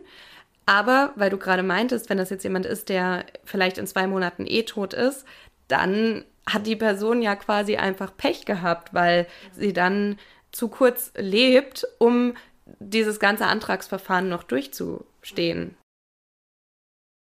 [0.67, 4.47] Aber weil du gerade meintest, wenn das jetzt jemand ist, der vielleicht in zwei Monaten
[4.47, 5.25] eh tot ist,
[5.69, 10.19] dann hat die Person ja quasi einfach Pech gehabt, weil sie dann
[10.53, 12.35] zu kurz lebt, um
[12.79, 15.77] dieses ganze Antragsverfahren noch durchzustehen.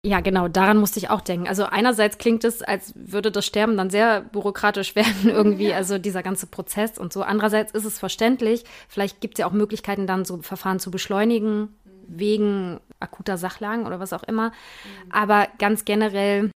[0.04, 1.48] Ja, genau, daran musste ich auch denken.
[1.48, 5.76] Also einerseits klingt es, als würde das Sterben dann sehr bürokratisch werden irgendwie, ja.
[5.76, 7.22] also dieser ganze Prozess und so.
[7.22, 11.60] Andererseits ist es verständlich, vielleicht gibt es ja auch Möglichkeiten, dann so Verfahren zu beschleunigen,
[11.60, 11.70] mhm.
[12.06, 14.50] wegen akuter Sachlagen oder was auch immer.
[14.50, 15.12] Mhm.
[15.12, 16.52] Aber ganz generell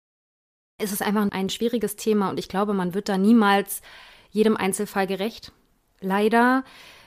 [0.82, 3.82] ist es einfach ein schwieriges Thema und ich glaube, man wird da niemals
[4.30, 5.52] jedem Einzelfall gerecht.
[6.00, 6.64] Leider.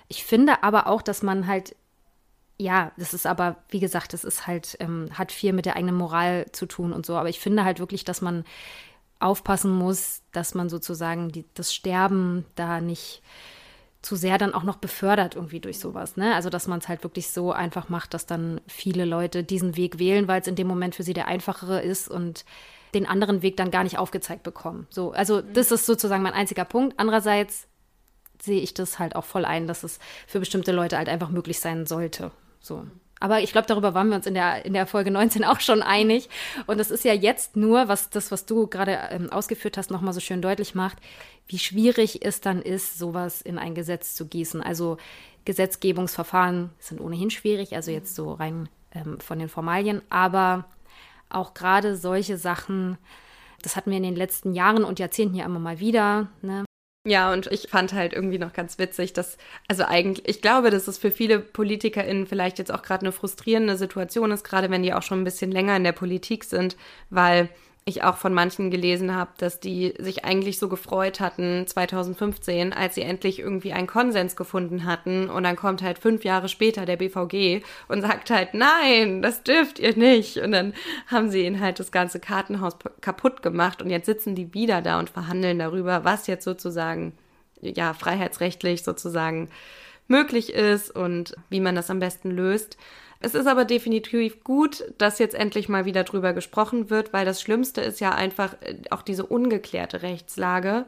[0.08, 1.74] Ich finde aber auch, dass man halt
[2.64, 5.94] ja, das ist aber, wie gesagt, das ist halt, ähm, hat viel mit der eigenen
[5.94, 7.14] Moral zu tun und so.
[7.16, 8.44] Aber ich finde halt wirklich, dass man
[9.20, 13.22] aufpassen muss, dass man sozusagen die, das Sterben da nicht
[14.00, 16.16] zu sehr dann auch noch befördert irgendwie durch sowas.
[16.16, 16.34] Ne?
[16.34, 19.98] Also dass man es halt wirklich so einfach macht, dass dann viele Leute diesen Weg
[19.98, 22.44] wählen, weil es in dem Moment für sie der einfachere ist und
[22.94, 24.86] den anderen Weg dann gar nicht aufgezeigt bekommen.
[24.90, 26.94] So, also das ist sozusagen mein einziger Punkt.
[26.98, 27.66] Andererseits
[28.40, 31.60] sehe ich das halt auch voll ein, dass es für bestimmte Leute halt einfach möglich
[31.60, 32.30] sein sollte.
[32.64, 32.86] So.
[33.20, 35.82] Aber ich glaube, darüber waren wir uns in der, in der Folge 19 auch schon
[35.82, 36.28] einig.
[36.66, 40.12] Und das ist ja jetzt nur, was das, was du gerade ähm, ausgeführt hast, nochmal
[40.12, 40.98] so schön deutlich macht,
[41.46, 44.62] wie schwierig es dann ist, sowas in ein Gesetz zu gießen.
[44.62, 44.96] Also
[45.44, 50.02] Gesetzgebungsverfahren sind ohnehin schwierig, also jetzt so rein ähm, von den Formalien.
[50.10, 50.64] Aber
[51.28, 52.98] auch gerade solche Sachen,
[53.62, 56.28] das hatten wir in den letzten Jahren und Jahrzehnten ja immer mal wieder.
[56.42, 56.64] Ne?
[57.06, 59.36] Ja, und ich fand halt irgendwie noch ganz witzig, dass,
[59.68, 63.76] also eigentlich, ich glaube, dass es für viele PolitikerInnen vielleicht jetzt auch gerade eine frustrierende
[63.76, 66.76] Situation ist, gerade wenn die auch schon ein bisschen länger in der Politik sind,
[67.10, 67.50] weil
[67.86, 72.94] ich auch von manchen gelesen habe, dass die sich eigentlich so gefreut hatten 2015, als
[72.94, 75.28] sie endlich irgendwie einen Konsens gefunden hatten.
[75.28, 79.78] Und dann kommt halt fünf Jahre später der BVG und sagt halt, nein, das dürft
[79.78, 80.38] ihr nicht.
[80.38, 80.72] Und dann
[81.08, 83.82] haben sie ihnen halt das ganze Kartenhaus kaputt gemacht.
[83.82, 87.12] Und jetzt sitzen die wieder da und verhandeln darüber, was jetzt sozusagen,
[87.60, 89.50] ja, freiheitsrechtlich sozusagen
[90.08, 92.78] möglich ist und wie man das am besten löst.
[93.24, 97.40] Es ist aber definitiv gut, dass jetzt endlich mal wieder drüber gesprochen wird, weil das
[97.40, 100.84] Schlimmste ist ja einfach äh, auch diese ungeklärte Rechtslage.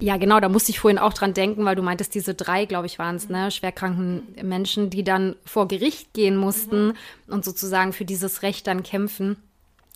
[0.00, 2.86] Ja, genau, da musste ich vorhin auch dran denken, weil du meintest, diese drei, glaube
[2.86, 6.94] ich, waren es, ne, schwerkranken Menschen, die dann vor Gericht gehen mussten mhm.
[7.28, 9.36] und sozusagen für dieses Recht dann kämpfen.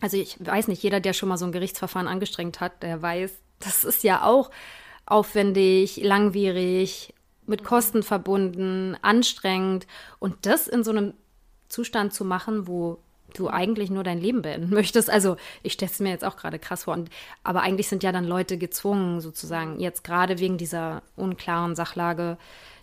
[0.00, 3.32] Also ich weiß nicht, jeder, der schon mal so ein Gerichtsverfahren angestrengt hat, der weiß,
[3.60, 4.50] das ist ja auch
[5.06, 7.14] aufwendig, langwierig,
[7.46, 9.86] mit Kosten verbunden, anstrengend
[10.18, 11.14] und das in so einem
[11.74, 12.98] Zustand zu machen, wo
[13.34, 15.10] du eigentlich nur dein Leben beenden möchtest.
[15.10, 16.94] Also ich stelle es mir jetzt auch gerade krass vor.
[16.94, 17.10] Und,
[17.42, 22.38] aber eigentlich sind ja dann Leute gezwungen, sozusagen, jetzt gerade wegen dieser unklaren Sachlage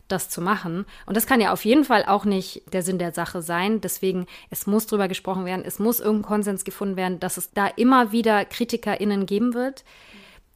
[0.09, 0.85] das zu machen.
[1.05, 3.80] Und das kann ja auf jeden Fall auch nicht der Sinn der Sache sein.
[3.80, 7.68] Deswegen, es muss drüber gesprochen werden, es muss irgendein Konsens gefunden werden, dass es da
[7.68, 9.85] immer wieder KritikerInnen geben wird.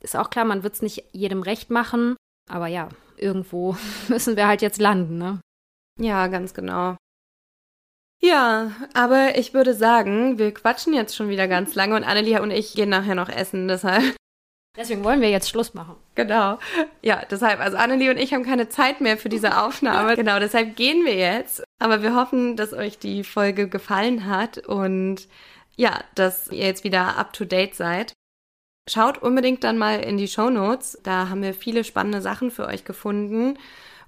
[0.02, 2.18] Ist auch klar, man wird es nicht jedem recht machen.
[2.49, 3.78] Aber ja, irgendwo
[4.10, 5.40] müssen wir halt jetzt landen, ne?
[5.98, 6.98] Ja, ganz genau.
[8.22, 12.52] Ja, aber ich würde sagen, wir quatschen jetzt schon wieder ganz lange und Annelia und
[12.52, 14.16] ich gehen nachher noch essen, deshalb.
[14.78, 15.96] Deswegen wollen wir jetzt Schluss machen.
[16.16, 16.60] Genau.
[17.02, 20.16] Ja, deshalb, also Annelie und ich haben keine Zeit mehr für diese Aufnahme.
[20.18, 21.64] genau, deshalb gehen wir jetzt.
[21.80, 25.28] Aber wir hoffen, dass euch die Folge gefallen hat und
[25.78, 28.14] ja, dass ihr jetzt wieder up to date seid.
[28.90, 31.00] Schaut unbedingt dann mal in die Show Notes.
[31.04, 33.58] Da haben wir viele spannende Sachen für euch gefunden.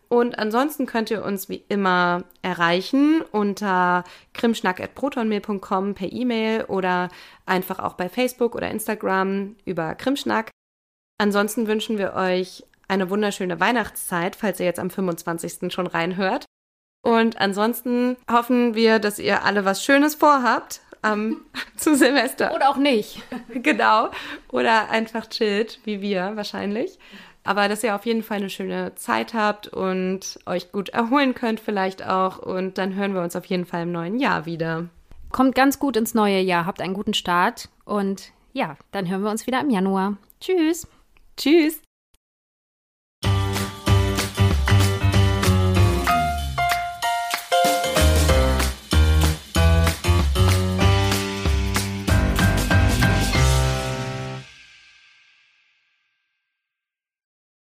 [0.09, 4.03] Und ansonsten könnt ihr uns wie immer erreichen unter
[4.33, 7.09] krimschnack.protonmail.com per E-Mail oder
[7.45, 10.49] einfach auch bei Facebook oder Instagram über Krimschnack.
[11.17, 15.73] Ansonsten wünschen wir euch eine wunderschöne Weihnachtszeit, falls ihr jetzt am 25.
[15.73, 16.45] schon reinhört.
[17.03, 21.45] Und ansonsten hoffen wir, dass ihr alle was Schönes vorhabt ähm,
[21.77, 22.53] zu Silvester.
[22.53, 23.21] Oder auch nicht.
[23.49, 24.11] genau.
[24.51, 26.97] Oder einfach chillt, wie wir wahrscheinlich.
[27.47, 31.61] Aber dass ihr auf jeden Fall eine schöne Zeit habt und euch gut erholen könnt
[31.61, 32.39] vielleicht auch.
[32.39, 34.89] Und dann hören wir uns auf jeden Fall im neuen Jahr wieder.
[35.31, 39.31] Kommt ganz gut ins neue Jahr, habt einen guten Start und ja, dann hören wir
[39.31, 40.17] uns wieder im Januar.
[40.41, 40.87] Tschüss.
[41.37, 41.86] Tschüss.